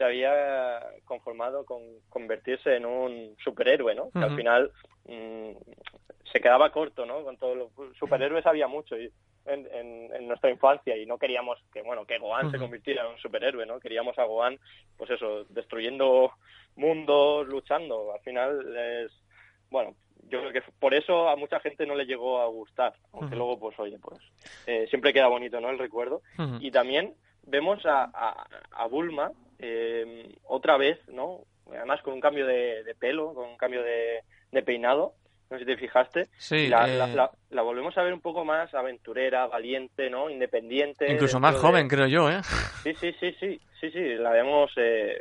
[0.00, 4.04] se había conformado con convertirse en un superhéroe, ¿no?
[4.12, 4.72] Que al final
[5.04, 5.50] mm,
[6.32, 7.22] se quedaba corto, ¿no?
[7.22, 9.12] Con todos los superhéroes había mucho y
[9.44, 13.10] en, en- en nuestra infancia y no queríamos que, bueno, que Gohan se convirtiera en
[13.12, 13.78] un superhéroe, ¿no?
[13.78, 14.58] Queríamos a Gohan,
[14.96, 16.32] pues eso, destruyendo
[16.76, 18.14] mundos, luchando.
[18.14, 19.12] Al final es,
[19.70, 19.94] bueno,
[20.30, 23.58] yo creo que por eso a mucha gente no le llegó a gustar, aunque luego,
[23.58, 24.18] pues oye, pues
[24.66, 25.68] eh, siempre queda bonito, ¿no?
[25.68, 26.22] El recuerdo.
[26.62, 31.40] Y también vemos a, a, a Bulma eh, otra vez, ¿no?
[31.70, 35.14] Además con un cambio de, de pelo, con un cambio de, de peinado.
[35.50, 36.28] No sé si te fijaste.
[36.38, 40.30] Sí, la, eh, la, la- la volvemos a ver un poco más aventurera, valiente, ¿no?
[40.30, 41.10] Independiente.
[41.12, 42.40] incluso más de- joven, creo yo, ¿eh?
[42.82, 44.14] Sí, sí, sí, sí, sí, sí.
[44.14, 45.20] La vemos eh,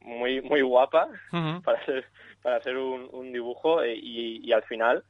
[0.00, 1.08] muy, muy guapa
[1.64, 2.06] para hacer,
[2.42, 5.04] para hacer un, un dibujo eh, y, y al final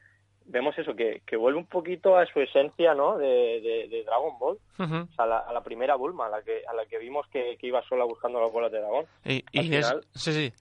[0.48, 3.18] vemos eso, que, que vuelve un poquito a su esencia, ¿no?
[3.18, 3.26] De,
[3.60, 4.58] de, de Dragon Ball.
[4.78, 7.26] O sea, a la, a la primera Bulma, a la que, a la que vimos
[7.28, 9.06] que, que iba sola buscando las bolas de dragón.
[9.24, 9.88] Y, y es...
[9.88, 10.52] final- Sí, sí.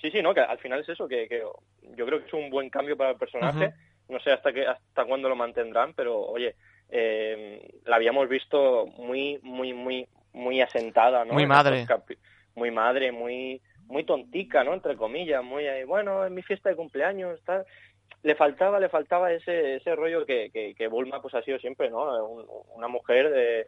[0.00, 1.42] Sí, sí, no, que al final es eso, que, que
[1.96, 3.72] yo creo que es un buen cambio para el personaje.
[4.08, 6.56] No sé hasta qué, hasta cuándo lo mantendrán, pero oye,
[6.90, 11.34] eh, la habíamos visto muy, muy, muy, muy asentada, ¿no?
[11.34, 11.86] Muy madre.
[12.54, 14.74] Muy madre, muy, muy tontica, ¿no?
[14.74, 17.64] Entre comillas, muy, ahí, bueno, en mi fiesta de cumpleaños, tal.
[18.22, 21.90] Le faltaba, le faltaba ese, ese rollo que, que, que Bulma pues ha sido siempre,
[21.90, 22.24] ¿no?
[22.26, 23.66] Un- una mujer de,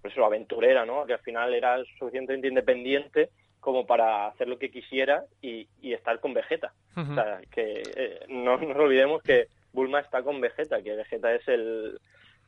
[0.00, 1.04] pues eso, aventurera, ¿no?
[1.06, 6.20] Que al final era suficientemente independiente como para hacer lo que quisiera y, y estar
[6.20, 6.72] con Vegeta.
[6.96, 11.46] O sea, que eh, no nos olvidemos que Bulma está con Vegeta, que Vegeta es
[11.48, 11.98] el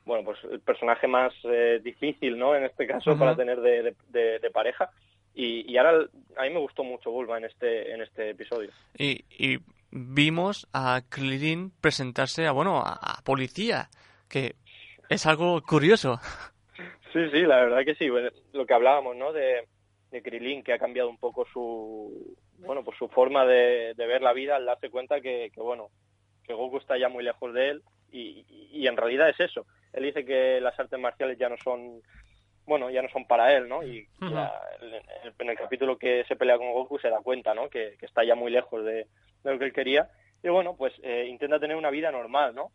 [0.05, 2.55] bueno pues el personaje más eh, difícil, ¿no?
[2.55, 4.91] En este caso para tener de, de- de- de pareja.
[5.35, 8.71] Y, y ahora a mí me gustó mucho Bulma en este en este episodio.
[8.97, 9.59] Y, y
[9.91, 13.89] vimos a Krillin presentarse a, bueno, a, policía,
[14.29, 14.55] que
[15.09, 16.21] es algo curioso.
[17.13, 18.09] Sí, sí, la verdad que sí.
[18.11, 19.33] Bueno, Lo que hablábamos, ¿no?
[19.33, 19.67] De,
[20.11, 24.23] de Krilin, que ha cambiado un poco su, bueno, pues su forma de, de ver
[24.23, 25.89] la vida al darse cuenta que, que, bueno,
[26.45, 29.67] que Goku está ya muy lejos de él y- y en realidad es eso.
[29.93, 32.01] Él dice que las artes marciales ya no son,
[32.69, 33.83] bueno, ya no son para él, ¿no?
[33.83, 37.69] Y la- en, en el capítulo que se pelea con Goku se da cuenta, ¿no?
[37.69, 39.07] Que, que está ya muy lejos de,
[39.43, 40.09] de lo que él quería.
[40.43, 42.71] Y bueno, pues eh, intenta tener una vida normal, ¿no?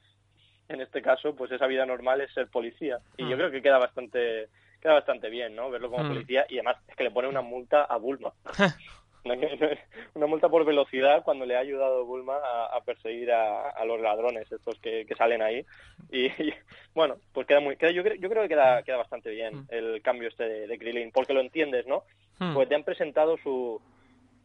[0.69, 2.97] en este caso, pues esa vida normal es ser policía.
[3.17, 3.39] Y yo Mm.
[3.39, 4.47] creo que queda bastante
[4.81, 5.69] queda bastante bien, ¿no?
[5.69, 6.07] Verlo como Mm.
[6.07, 8.33] policía y además es que le pone una multa a Bulma.
[10.15, 14.77] una multa por velocidad cuando le ha ayudado Bulma a, perseguir a, los ladrones estos
[14.79, 15.65] que, salen ahí.
[16.11, 16.29] Y,
[16.93, 19.67] bueno, pues queda muy, yo, creo, yo creo que queda, queda bastante bien mm.
[19.69, 22.03] el cambio este de, de Krillin, porque lo entiendes, ¿no?
[22.39, 22.53] Mm.
[22.53, 23.81] Pues te han presentado su,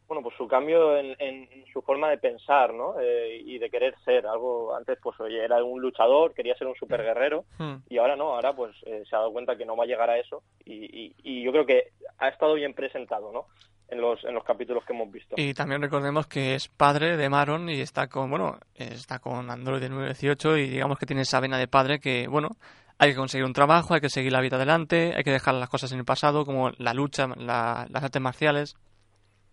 [0.08, 2.98] bueno, pues su cambio en, su forma de pensar, ¿no?
[2.98, 4.74] Eh, y de querer ser algo.
[4.74, 7.74] Antes, pues, oye, era un luchador, quería ser un super guerrero, hmm.
[7.90, 10.08] y ahora no, ahora, pues, eh, se ha dado cuenta que no va a llegar
[10.08, 13.46] a eso, y, y, yo creo que ha estado bien presentado, ¿no?
[13.90, 15.34] En los, en los capítulos que hemos visto.
[15.38, 19.80] Y también recordemos que es padre de Maron y está con, bueno, está con Android
[19.80, 22.50] 918 y digamos que tiene esa vena de padre que, bueno,
[22.98, 25.70] hay que conseguir un trabajo, hay que seguir la vida adelante, hay que dejar las
[25.70, 28.76] cosas en el pasado, como la lucha, las artes marciales.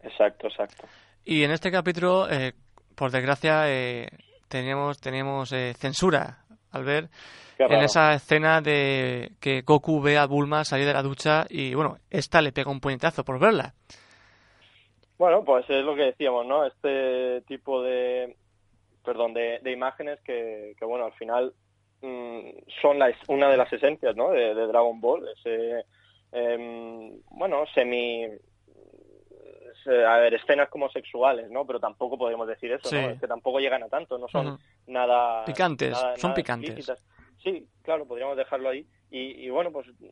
[0.01, 0.85] Exacto, exacto.
[1.23, 2.53] Y en este capítulo, eh,
[2.95, 4.09] por desgracia, eh,
[4.47, 6.39] teníamos, teníamos eh, censura
[6.71, 7.09] al ver
[7.57, 11.97] en esa escena de que Goku ve a Bulma salir de la ducha y, bueno,
[12.09, 13.73] esta le pega un puñetazo por verla.
[15.17, 16.65] Bueno, pues es lo que decíamos, ¿no?
[16.65, 18.35] Este tipo de,
[19.03, 21.53] perdón, de, imágenes que, que, bueno, al final
[22.01, 22.49] mm,
[22.81, 24.31] son la, una de las esencias, ¿no?
[24.31, 25.85] De, Dragon Ball, ese,
[26.31, 28.27] em, bueno, semi
[29.87, 31.65] eh, a ver, escenas como sexuales, ¿no?
[31.65, 33.09] Pero tampoco podemos decir eso, ¿no?
[33.09, 35.45] Es que tampoco llegan a tanto, no son nada...
[35.45, 36.91] Picantes, son picantes.
[37.43, 38.87] Sí, claro, podríamos dejarlo ahí.
[39.11, 40.11] Y, bueno, pues eh,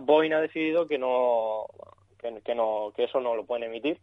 [0.00, 1.66] Boeing ha decidido que no
[2.18, 3.98] que, no que eso no lo pueden emitir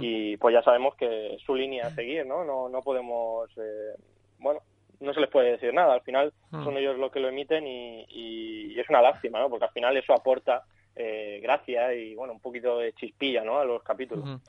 [0.00, 2.44] y pues ya sabemos que su línea a seguir, ¿no?
[2.44, 3.50] No, no podemos...
[3.58, 3.94] Eh,
[4.38, 4.60] bueno,
[5.00, 5.94] no se les puede decir nada.
[5.94, 9.50] Al final son ellos los que lo emiten y, y, es una lástima, ¿no?
[9.50, 10.64] Porque al final eso aporta
[10.96, 13.58] eh, gracia y bueno, un poquito de chispilla ¿no?
[13.58, 14.40] a los capítulos.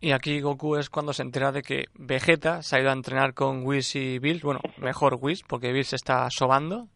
[0.00, 3.34] Y aquí Goku es cuando se entera de que Vegeta se ha ido a entrenar
[3.34, 6.88] con Whis y Bills, bueno, mejor Whis, porque Bills está sobando.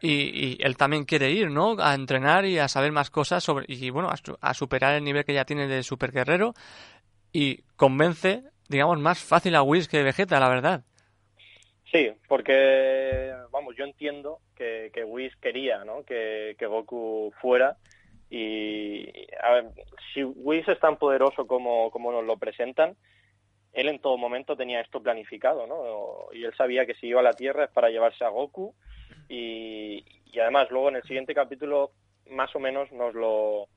[0.00, 1.76] Y, él también quiere ir, ¿no?
[1.78, 5.34] A entrenar y a saber más cosas sobre y bueno, a, superar el nivel que
[5.34, 6.54] ya tiene de super guerrero
[7.32, 10.82] y convence, digamos, más fácil a Whis que Vegeta, la verdad.
[11.90, 16.04] Sí, porque, vamos, yo entiendo que, que Whis quería, ¿no?
[16.04, 17.76] Que, que Goku fuera
[18.30, 19.08] y
[19.42, 19.62] a
[20.12, 22.96] si Whis es tan poderoso como, como nos lo presentan,
[23.72, 26.32] él en todo momento tenía esto planificado, ¿no?
[26.32, 28.74] Y él sabía que si iba a la Tierra es para llevarse a Goku
[29.28, 31.92] y, y además luego en el siguiente capítulo
[32.30, 33.68] más o menos nos lo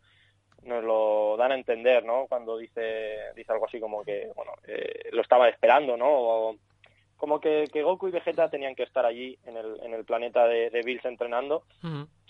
[0.63, 2.27] nos lo dan a entender, ¿no?
[2.27, 6.55] Cuando dice dice algo así como que, bueno, eh, lo estaba esperando, ¿no?
[7.21, 10.47] como que, que, Goku y Vegeta tenían que estar allí en el, en el planeta
[10.47, 11.65] de, de Bills entrenando,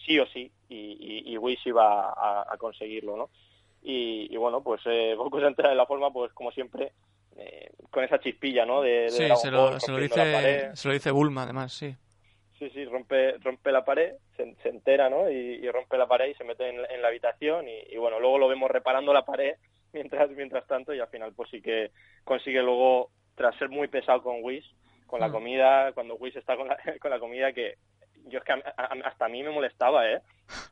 [0.05, 3.29] sí o sí, y, y, Whis iba a, conseguirlo, ¿no?
[3.83, 6.91] Y, bueno, pues eh, Goku se entera de la forma, pues como siempre,
[7.37, 8.81] eh, con esa chispilla, ¿no?
[8.81, 11.95] De, sí, se, lo, se, lo dice, se lo dice Bulma, además, sí.
[12.61, 15.27] Sí, sí, rompe, rompe la pared, se, entera, ¿no?
[15.31, 18.47] Y, rompe la pared y se mete en, en la habitación y, bueno, luego lo
[18.47, 19.55] vemos reparando la pared
[19.93, 21.89] mientras, mientras tanto y al final pues sí que
[22.23, 24.63] consigue luego, tras ser muy pesado con Whis,
[25.07, 25.31] con la mm.
[25.31, 27.79] comida, cuando Whis está con la, con la comida que
[28.27, 30.21] yo es que hasta a mí me molestaba, ¿eh?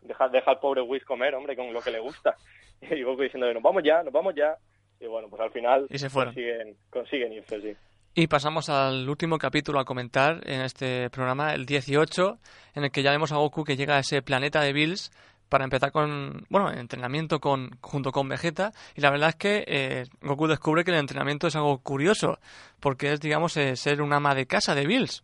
[0.03, 2.35] Deja, deja al pobre Whis comer, hombre, con lo que le gusta.
[2.81, 4.55] Y Goku diciendo, nos vamos ya, nos vamos ya.
[4.99, 7.75] Y bueno, pues al final y se Consiguen, consiguen irse, sí.
[8.15, 12.39] Y pasamos al último capítulo a comentar en este programa, el 18,
[12.75, 15.11] en el que ya vemos a Goku que llega a ese planeta de Bills
[15.47, 18.71] para empezar con, bueno, entrenamiento con, junto con Vegeta.
[18.95, 22.39] Y la verdad es que eh, Goku descubre que el entrenamiento es algo curioso,
[22.79, 25.23] porque es, digamos, eh, ser un ama de casa de Bills.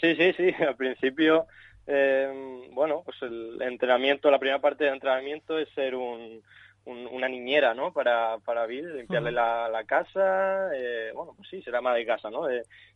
[0.00, 0.54] Sí, sí, sí.
[0.66, 1.46] Al principio,
[1.86, 6.42] eh, bueno, pues el entrenamiento, la primera parte del entrenamiento es ser un,
[6.86, 7.92] una niñera, ¿no?
[7.92, 12.30] Para, para Bill, limpiarle la, la, casa, eh, bueno, pues sí, será más de casa,
[12.30, 12.46] ¿no?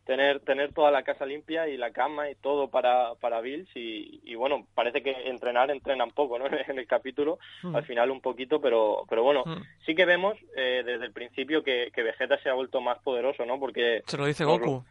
[0.05, 4.21] tener, tener toda la casa limpia y la cama y todo para, para Bill y,
[4.23, 6.45] y bueno, parece que entrenar entrenan poco, ¿no?
[6.71, 7.39] En el capítulo,
[7.73, 9.43] al final un poquito, pero, pero bueno,
[9.85, 13.45] sí que vemos eh, desde el principio que, que Vegeta se ha vuelto más poderoso,
[13.45, 13.59] ¿no?
[13.59, 14.01] Porque...
[14.05, 14.83] Se lo dice Goku.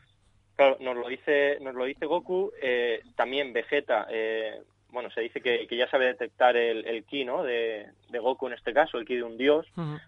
[0.57, 4.61] claro, nos lo dice, nos lo dice Goku, eh, también Vegeta, eh,
[4.93, 7.43] bueno, se dice que, ya sabe detectar el, el ki, ¿no?
[7.43, 9.67] De, Goku en este caso, el ki de un dios,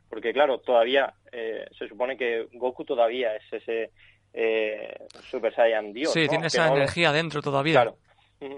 [0.09, 3.91] porque claro, todavía eh, se supone que Goku todavía es ese
[4.33, 6.13] eh, Super Saiyan dios.
[6.13, 7.75] Sí, tiene esa energía dentro todavía.
[7.75, 7.97] Claro,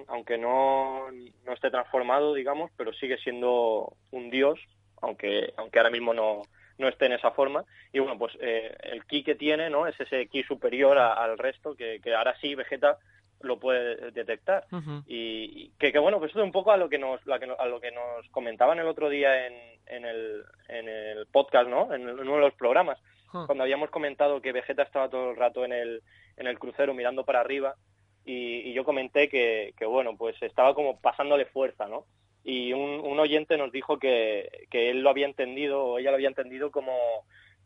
[0.08, 1.10] aunque no,
[1.44, 4.58] no esté transformado, digamos, pero sigue siendo un dios,
[5.02, 6.42] aunque, aunque ahora mismo no,
[6.78, 7.64] no esté en esa forma.
[7.92, 9.86] Y bueno, pues eh, el ki que tiene, ¿no?
[9.86, 12.98] Es ese ki superior al resto, que, que ahora sí Vegeta
[13.44, 14.66] lo puede detectar.
[15.06, 17.80] Y que, que, bueno, pues eso es un poco a lo que nos, a lo
[17.80, 19.54] que nos comentaban el otro día en,
[19.86, 21.92] en, el, en el podcast, ¿no?
[21.94, 22.98] En, uno de los programas,
[23.30, 26.02] cuando habíamos comentado que Vegeta estaba todo el rato en el,
[26.36, 27.74] en el crucero mirando para arriba
[28.24, 32.06] y, yo comenté que, que, bueno, pues estaba como pasándole fuerza, ¿no?
[32.42, 36.16] Y un, un oyente nos dijo que, que él lo había entendido, o ella lo
[36.16, 36.92] había entendido como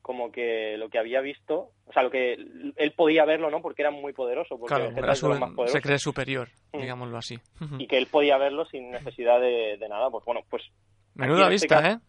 [0.03, 2.35] como que lo que había visto, o sea, lo que
[2.77, 3.61] él podía verlo, ¿no?
[3.63, 6.81] Porque era muy poderoso, porque claro, era su- más se cree superior, Mm.
[6.81, 7.39] digámoslo así.
[7.79, 10.11] y que él podía verlo sin necesidad de, de nada.
[10.11, 10.63] Pues bueno, pues
[11.15, 12.01] Menuda en este vista, caso- ¿eh?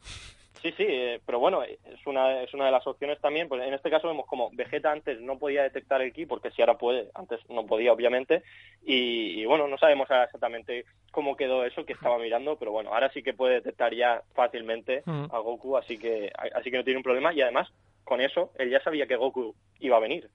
[0.62, 3.48] Sí, sí, eh, pero bueno, es una, es una de las opciones también.
[3.48, 6.62] Pues en este caso vemos como Vegeta antes no podía detectar el ki, porque si
[6.62, 8.44] ahora puede, antes no podía, obviamente.
[8.84, 12.94] Y, y bueno, no sabemos ahora exactamente cómo quedó eso que estaba mirando, pero bueno,
[12.94, 15.34] ahora sí que puede detectar ya fácilmente Ujú.
[15.34, 17.34] a Goku, así que, así que no tiene un problema.
[17.34, 17.70] Y además,
[18.04, 20.30] con eso, él ya sabía que Goku iba a venir,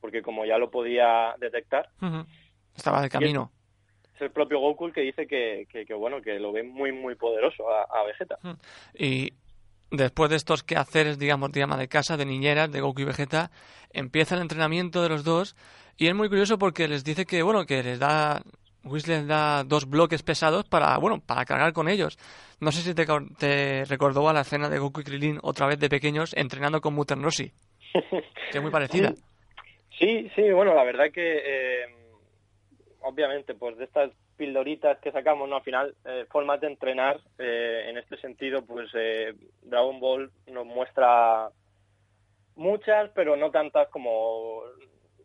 [0.00, 1.90] porque como ya lo podía detectar.
[2.74, 3.50] Estaba de camino.
[4.14, 6.92] es el propio Goku el que dice que, que, que, bueno, que lo ve muy,
[6.92, 8.38] muy poderoso a, a Vegeta.
[8.94, 9.34] Y
[9.90, 13.50] después de estos quehaceres, digamos, de ama de casa, de niñeras, de Goku y Vegeta,
[13.92, 15.56] empieza el entrenamiento de los dos.
[15.96, 18.42] Y es muy curioso porque les dice que, bueno, que les da.
[18.84, 22.16] Whis les da dos bloques pesados para, bueno, para cargar con ellos.
[22.60, 23.04] No sé si te,
[23.36, 26.94] te recordó a la escena de Goku y Krilin otra vez de pequeños entrenando con
[26.94, 27.50] Muten Rossi,
[27.92, 29.12] que es muy parecida.
[29.98, 31.86] Sí, sí, bueno, la verdad que eh,
[33.00, 35.56] obviamente, pues de estas pildoritas que sacamos, ¿no?
[35.56, 40.66] Al final, eh, formas de entrenar, eh, en este sentido, pues eh, Dragon Ball nos
[40.66, 41.50] muestra
[42.54, 44.62] muchas, pero no tantas como,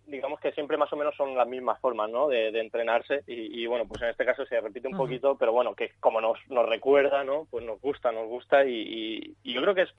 [0.06, 2.28] digamos que siempre más o menos son las mismas formas, ¿no?
[2.28, 5.52] De, de entrenarse y, y, bueno, pues en este caso se repite un poquito, pero
[5.54, 7.48] bueno, que como nos, nos recuerda, ¿no?
[7.50, 9.94] Pues nos gusta, nos gusta y, y- y yo creo que es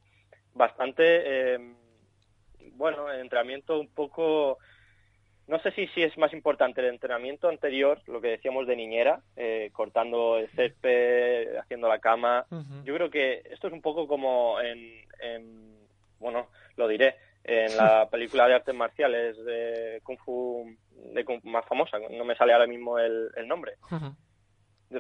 [0.55, 1.59] bastante,
[2.75, 4.59] bueno, el entrenamiento un poco
[5.49, 9.21] no sé si, si es más importante el entrenamiento anterior, lo que decíamos de niñera,
[9.37, 12.47] eh, cortando el césped, haciendo la cama.
[12.85, 15.77] Yo creo que esto es un poco como en, en-
[16.19, 20.65] bueno, lo diré, en la película de artes marciales de Kung Fu,
[21.13, 23.73] de Kung- más famosa, no me sale ahora mismo el, el nombre.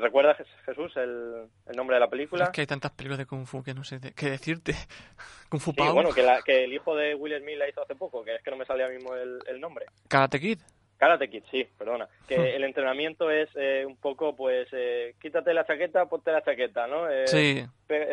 [0.00, 2.44] ¿Recuerdas, Jesús, el, el nombre de la película?
[2.44, 4.72] Es que hay tantas películas de Kung Fu que no sé de- qué decirte.
[5.48, 7.82] Kung Fu Sí, Pao, bueno, que, la- que el hijo de Will Smith la hizo
[7.82, 9.86] hace poco, que es que no me ahora mismo el- el nombre.
[10.08, 10.58] Karate Kid.
[10.98, 12.04] Karate Kid, sí, perdona.
[12.04, 12.26] Hmm.
[12.28, 16.86] Que el entrenamiento es eh, un poco, pues, eh, quítate la chaqueta, ponte la chaqueta,
[16.86, 17.10] ¿no?
[17.10, 17.64] Eh, Sí.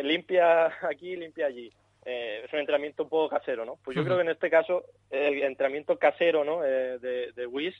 [0.04, 1.72] limpia aquí, limpia allí.
[2.06, 3.78] Eh, es un entrenamiento un poco casero, ¿no?
[3.84, 4.08] Pues yo Ujú.
[4.08, 6.63] creo que en este caso el entrenamiento casero, ¿no?
[6.63, 7.76] Eh, de, de Whis,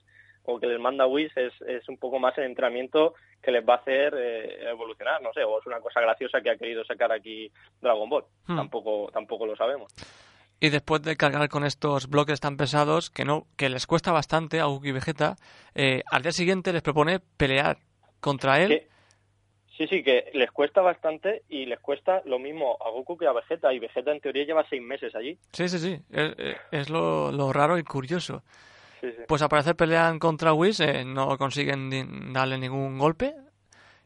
[0.50, 3.76] o que les manda Whis, es, es un poco más el entrenamiento que les va
[3.76, 7.12] a hacer eh, evolucionar, no sé, o es una cosa graciosa que ha querido sacar
[7.12, 8.26] aquí Dragon Ball.
[8.48, 8.56] Hmm.
[8.56, 9.94] Tampoco, tampoco lo sabemos.
[10.60, 14.60] Y después de cargar con estos bloques tan pesados que no que les cuesta bastante
[14.60, 15.36] a Goku y Vegeta,
[15.74, 17.78] eh, al día siguiente les propone pelear
[18.20, 18.84] contra él.
[19.78, 23.32] Sí, sí, que les cuesta bastante y les cuesta lo mismo a Goku que a
[23.32, 23.72] Vegeta.
[23.72, 25.38] Y Vegeta en teoría lleva seis meses allí.
[25.54, 26.02] Sí, sí, sí.
[26.12, 28.44] Es, es lo, lo raro y curioso.
[29.02, 29.24] Sí, sí.
[29.28, 33.34] Pues al parecer pelean contra Whis, eh, no consiguen ni- darle ningún golpe.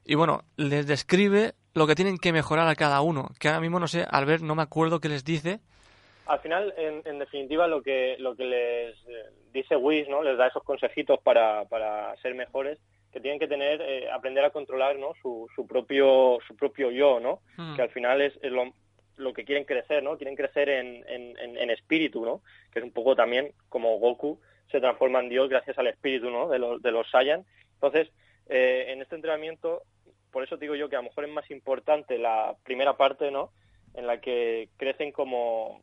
[0.06, 3.30] Y bueno, les describe lo que tienen que mejorar a cada uno.
[3.40, 5.60] Que ahora mismo no sé, al ver no me acuerdo qué les dice.
[6.26, 10.22] Al final, en, en definitiva, lo que lo que les eh, dice Whis, ¿no?
[10.24, 12.80] Les da esos consejitos para, para ser mejores,
[13.12, 15.14] que tienen que tener, eh, aprender a controlar, ¿no?
[15.22, 17.40] Su, su propio su propio yo, ¿no?
[17.58, 17.76] Mm.
[17.76, 18.72] Que al final es, es lo,
[19.18, 20.18] lo que quieren crecer, ¿no?
[20.18, 22.42] Quieren crecer en, en, en- en espíritu, ¿no?
[22.72, 24.40] Que es un poco también como Goku
[24.72, 26.48] se transforma en Dios gracias al espíritu, ¿no?
[26.50, 27.46] De los, de los Saiyan.
[27.76, 28.10] Entonces,
[28.50, 29.84] eh, en este entrenamiento,
[30.32, 33.52] por eso digo yo que a lo mejor es más importante la primera parte, ¿no?
[33.94, 35.82] En la que crecen como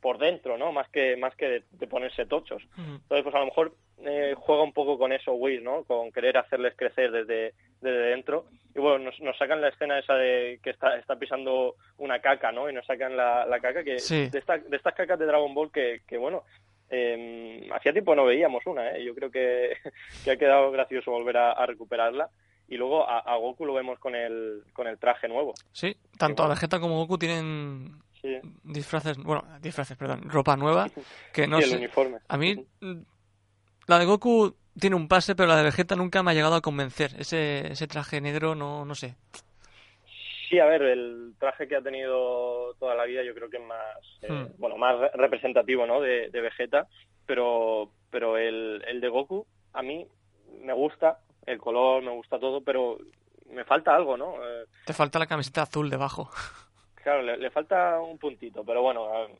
[0.00, 0.72] por dentro, ¿no?
[0.72, 2.62] Más que más que de, de ponerse tochos.
[2.78, 5.84] Entonces, pues a lo mejor eh, juega un poco con eso Whis, ¿no?
[5.84, 8.46] Con querer hacerles crecer desde, desde dentro.
[8.74, 12.52] Y bueno, nos, nos sacan la escena esa de que está, está pisando una caca,
[12.52, 12.68] ¿no?
[12.70, 14.28] Y nos sacan la, la caca que Sí.
[14.28, 16.44] de, esta- de estas cacas de Dragon Ball que, que bueno,
[16.90, 19.04] eh, hacía tiempo no veíamos una, ¿eh?
[19.04, 19.76] Yo creo que,
[20.24, 22.28] que ha quedado gracioso volver a, a recuperarla.
[22.68, 25.54] Y luego a, a Goku lo vemos con el, con el traje nuevo.
[25.72, 26.54] Sí, tanto bueno.
[26.54, 30.88] Vegeta como Goku tienen Sí, disfraces, bueno, disfraces, perdón, ropa nueva,
[31.32, 31.76] que no Sí, el sé.
[31.76, 32.18] uniforme.
[32.28, 32.94] A mí, mm,
[33.86, 36.60] la de Goku tiene un pase, pero la de Vegeta nunca me ha llegado a
[36.60, 37.14] convencer.
[37.18, 39.14] Ese, ese traje negro, no, no sé.
[40.56, 43.62] Sí, a ver, el traje que ha tenido toda la vida yo creo que es
[43.62, 44.58] más, eh, Hmm.
[44.58, 46.00] bueno, más re- representativo, ¿no?
[46.00, 46.86] De, de Vegeta,
[47.26, 50.08] pero, pero el, el de Goku a mí
[50.62, 52.96] me gusta, el color, me gusta todo, pero
[53.50, 54.36] me falta algo, ¿no?
[54.42, 56.30] Eh, Te falta la camiseta azul debajo.
[57.02, 59.36] claro, le, le falta un puntito, pero bueno, eh,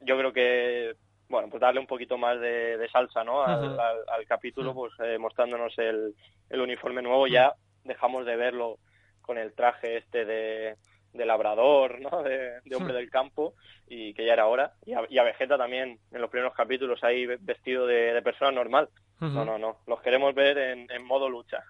[0.00, 0.96] yo creo que,
[1.30, 3.42] bueno, pues darle un poquito más de, de salsa, ¿no?
[3.42, 4.76] Al, al- al capítulo, Hmm.
[4.76, 6.14] pues eh, mostrándonos el,
[6.50, 7.54] el uniforme nuevo, ya
[7.84, 8.78] dejamos de verlo
[9.26, 10.76] con el traje este de,
[11.12, 12.22] de labrador, ¿no?
[12.22, 12.96] De, de hombre Hmm.
[12.96, 13.54] del campo
[13.88, 14.72] y que ya era hora.
[14.86, 18.22] Y a, y a Vegeta también en los primeros capítulos ahí ve- vestido de, de
[18.22, 18.88] persona normal.
[19.20, 19.78] No, no, no.
[19.86, 21.62] Los queremos ver en, en modo lucha.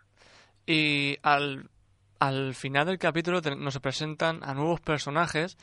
[0.67, 1.69] Y al,
[2.19, 5.57] al final del capítulo nos presentan a nuevos personajes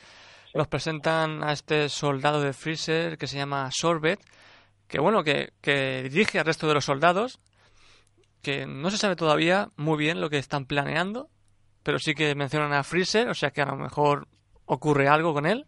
[0.54, 4.20] nos presentan a este soldado de Freezer que se llama Sorbet,
[4.86, 7.40] que bueno, que, que dirige al resto de los soldados,
[8.40, 11.28] que no se sabe todavía muy bien lo que están planeando,
[11.84, 14.26] pero sí que mencionan a Freezer, o sea que a lo mejor
[14.66, 15.66] ocurre algo con él.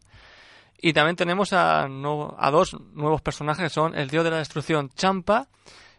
[0.78, 4.90] Y también tenemos a, no, a dos nuevos personajes, son el dios de la destrucción
[4.90, 5.48] Champa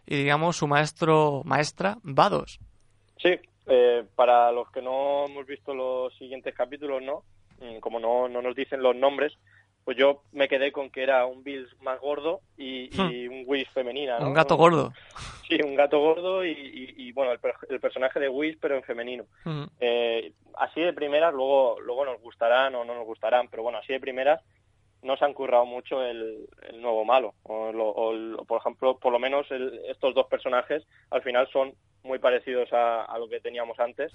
[0.06, 2.60] y digamos su maestro, maestra Vados.
[3.22, 3.30] Sí,
[3.66, 7.22] eh, para los que no hemos visto los siguientes capítulos, ¿no?
[7.60, 9.34] Mm, como no, no nos dicen los nombres,
[9.88, 13.32] pues yo me quedé con que era un Bills más gordo y, y hmm.
[13.32, 14.18] un Whis femenina.
[14.18, 14.92] Un gato gordo.
[15.48, 19.24] Sí, un gato gordo y, y, bueno, el, el, personaje de Whis pero en femenino.
[19.44, 19.64] Hmm.
[19.80, 23.94] Eh, así de primeras, luego, luego nos gustarán o no nos gustarán, pero bueno, así
[23.94, 24.42] de primeras
[25.00, 27.32] no se han currado mucho el, el nuevo malo.
[27.44, 29.46] O, o, por ejemplo, por lo menos
[29.88, 31.72] estos dos personajes al final son
[32.02, 34.12] muy parecidos a, a lo que teníamos antes.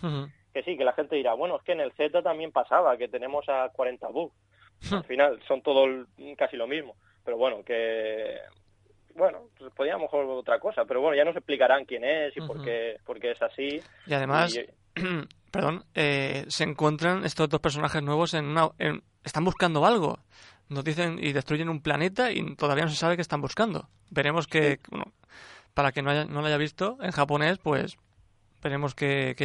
[0.53, 3.07] Que sí, que la gente dirá, bueno, es que en el Z también pasaba, que
[3.07, 4.36] tenemos a 40 bugs.
[4.92, 6.08] Al final son todos
[6.38, 6.96] casi lo mismo.
[7.24, 8.38] Pero bueno, que
[9.16, 12.64] bueno, pues podría mejor otra cosa, pero bueno, ya nos explicarán quién es y por,
[12.64, 13.80] qué, por qué es así.
[14.08, 14.60] Y además,
[15.52, 18.70] perdón, eh, se encuentran estos dos personajes nuevos en una...
[19.24, 20.20] están buscando algo
[20.70, 23.90] nos dicen y destruyen un planeta y todavía no se sabe qué están buscando.
[24.10, 25.14] Veremos que, bueno,
[25.74, 27.98] para que no, haya, no lo haya visto en japonés, pues
[28.62, 29.36] veremos qué,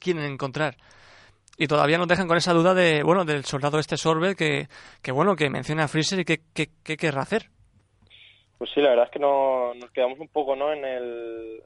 [0.00, 0.76] quieren encontrar.
[1.60, 4.68] Y todavía nos dejan con esa duda de, bueno, del soldado este Sorbe que,
[5.02, 7.46] que bueno, que menciona a Freezer y qué, qué, querrá hacer.
[8.56, 10.72] Pues sí, la verdad es que no, nos quedamos un poco, ¿no?
[10.72, 11.60] En el,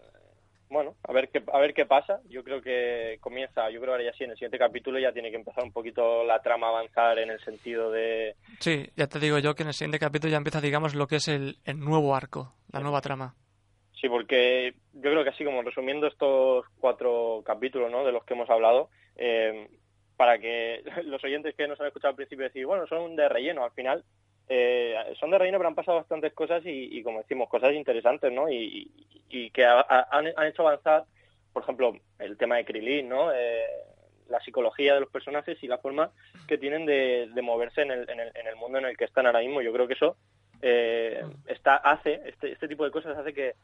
[0.70, 2.20] bueno, a ver qué a ver qué pasa.
[2.30, 5.30] Yo creo que comienza, yo creo ahora ya sí, en el siguiente capítulo ya tiene
[5.30, 8.34] que empezar un poquito la trama a avanzar en el sentido de...
[8.60, 11.16] Sí, ya te digo yo que en el siguiente capítulo ya empieza, digamos, lo que
[11.16, 13.34] es el, el nuevo arco, la nueva trama.
[14.00, 18.04] Sí, porque yo creo que así como resumiendo estos cuatro capítulos ¿no?
[18.04, 19.68] de los que hemos hablado, eh,
[20.22, 23.64] para que los oyentes que nos han escuchado al principio decir, bueno, son de relleno,
[23.64, 24.04] al final
[24.48, 28.48] eh, son de relleno, pero han pasado bastantes cosas y, como decimos, cosas interesantes, ¿no?
[28.48, 28.88] Y,
[29.52, 31.06] que han, hecho avanzar,
[31.52, 33.32] por ejemplo, el tema de Krilin, ¿no?
[33.32, 33.64] Eh,
[34.28, 36.12] la psicología de los personajes y la forma
[36.46, 39.60] que tienen de, moverse en el, en, el, mundo en el que están ahora mismo.
[39.60, 40.16] Yo creo que eso
[40.60, 43.54] eh, está, hace, este, este tipo de cosas hace que,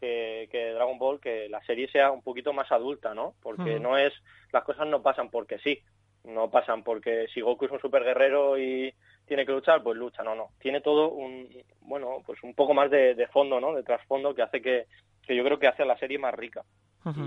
[0.00, 3.34] que, Dragon Ball, que la serie sea un poquito más adulta, ¿no?
[3.42, 4.12] Porque no es,
[4.52, 5.82] las cosas no pasan porque sí,
[6.26, 8.92] no pasan porque si Goku es un super guerrero y
[9.26, 10.50] tiene que luchar, pues lucha, no, no.
[10.58, 11.48] Tiene todo un,
[11.80, 13.74] bueno, pues un poco más de, fondo, ¿no?
[13.74, 14.86] De trasfondo que hace que,
[15.22, 16.62] que yo creo que hace a la serie más rica.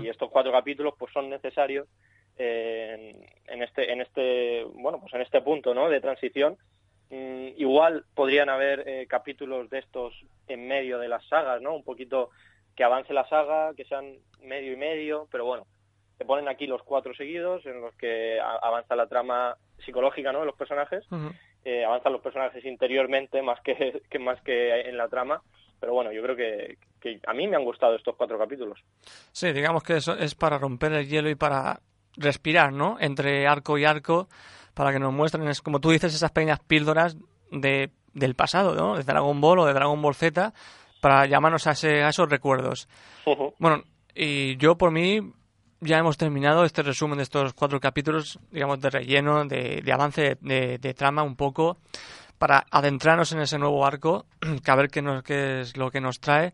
[0.02, 1.88] Y estos cuatro capítulos, pues son necesarios
[2.36, 5.88] en, en, este, en este, bueno, pues en este punto, ¿no?
[5.88, 6.58] De transición.
[7.08, 10.14] Mm, igual podrían haber eh, capítulos de estos
[10.48, 11.74] en medio de las sagas, ¿no?
[11.74, 12.28] Un poquito
[12.76, 15.66] que avance la saga, que sean medio y medio, pero bueno,
[16.20, 19.56] se ponen aquí los cuatro seguidos en los que avanza la trama
[19.86, 20.40] psicológica, ¿no?
[20.40, 21.02] De los personajes
[21.64, 25.40] eh, avanzan los personajes interiormente más que, que, más que en la trama.
[25.80, 28.78] Pero bueno, yo creo que, que a mí me han gustado estos cuatro capítulos.
[29.32, 31.80] Sí, digamos que eso es para romper el hielo y para
[32.18, 32.98] respirar, ¿no?
[33.00, 34.28] Entre arco y arco,
[34.74, 37.16] para que nos muestren, es, como tú dices, esas pequeñas píldoras
[37.50, 38.98] de, del pasado, ¿no?
[38.98, 40.52] De Dragon Ball o de Dragon Ball Z,
[41.00, 42.90] para llamarnos a, ese, a esos recuerdos.
[43.58, 45.32] Bueno, y yo por mí
[45.80, 50.94] ya hemos terminado este resumen de estos cuatro capítulos, digamos, de relleno, de, avance de,
[50.94, 51.78] trama un poco,
[52.38, 54.26] para adentrarnos en ese nuevo arco,
[54.64, 56.52] que a ver nos, qué es lo que nos trae.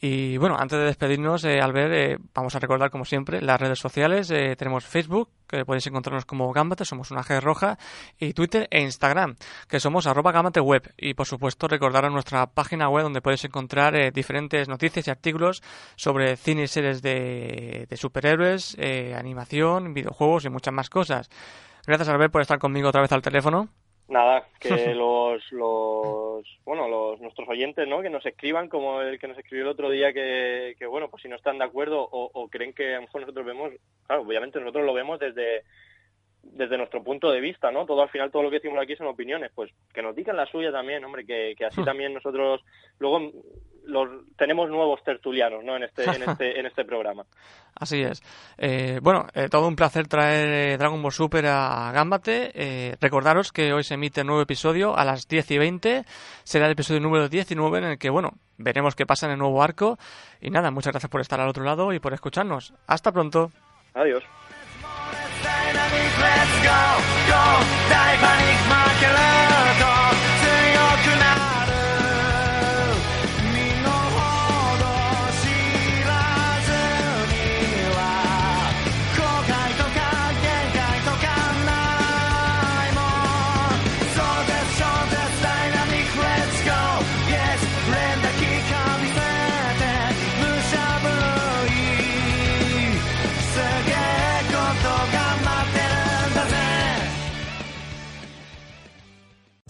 [0.00, 3.78] Y bueno, antes de despedirnos, eh, Albert, eh, vamos a recordar como siempre las redes
[3.78, 4.30] sociales.
[4.30, 7.78] Eh, tenemos Facebook, que podéis encontrarnos como Gambate, somos una G roja,
[8.18, 9.36] y Twitter e Instagram,
[9.68, 10.92] que somos arroba Gambate Web.
[10.96, 15.62] Y por supuesto, recordaros nuestra página web donde podéis encontrar eh, diferentes noticias y artículos
[15.96, 18.76] sobre cine y series de, de superhéroes,
[19.16, 21.28] animación, videojuegos y muchas más cosas.
[21.86, 23.68] Gracias, Albert, por estar conmigo otra vez al teléfono.
[24.08, 28.02] Nada, que los, los, bueno, los, nuestros oyentes, ¿no?
[28.02, 31.22] Que nos escriban como el que nos escribió el otro día que, que bueno, pues
[31.22, 33.72] si no están de acuerdo o, o creen que a lo mejor nosotros vemos,
[34.06, 35.64] claro, obviamente nosotros lo vemos desde,
[36.52, 37.86] desde nuestro punto de vista, ¿no?
[37.86, 40.46] Todo al final, todo lo que decimos aquí son opiniones, pues que nos digan la
[40.46, 42.62] suya también, hombre, que, que así también nosotros
[42.98, 43.32] luego
[43.86, 45.76] los, tenemos nuevos tertulianos, ¿no?
[45.76, 47.24] En este, en este, en este programa.
[47.74, 48.22] Así es.
[48.58, 52.96] Eh, bueno, eh, todo un placer traer eh, Dragon Ball Super a Gambate.
[53.00, 56.04] recordaros que hoy se emite un nuevo episodio a las 10 y 20.
[56.42, 59.62] Será el episodio número 19 en el que, bueno, veremos qué pasa en el nuevo
[59.62, 59.98] arco.
[60.40, 62.74] Y nada, muchas gracias por estar al otro lado y por escucharnos.
[62.86, 63.50] Hasta pronto.
[63.94, 64.24] Adiós.
[66.46, 66.80] Let's go,
[67.26, 67.42] go,
[67.90, 69.35] dai panic makeler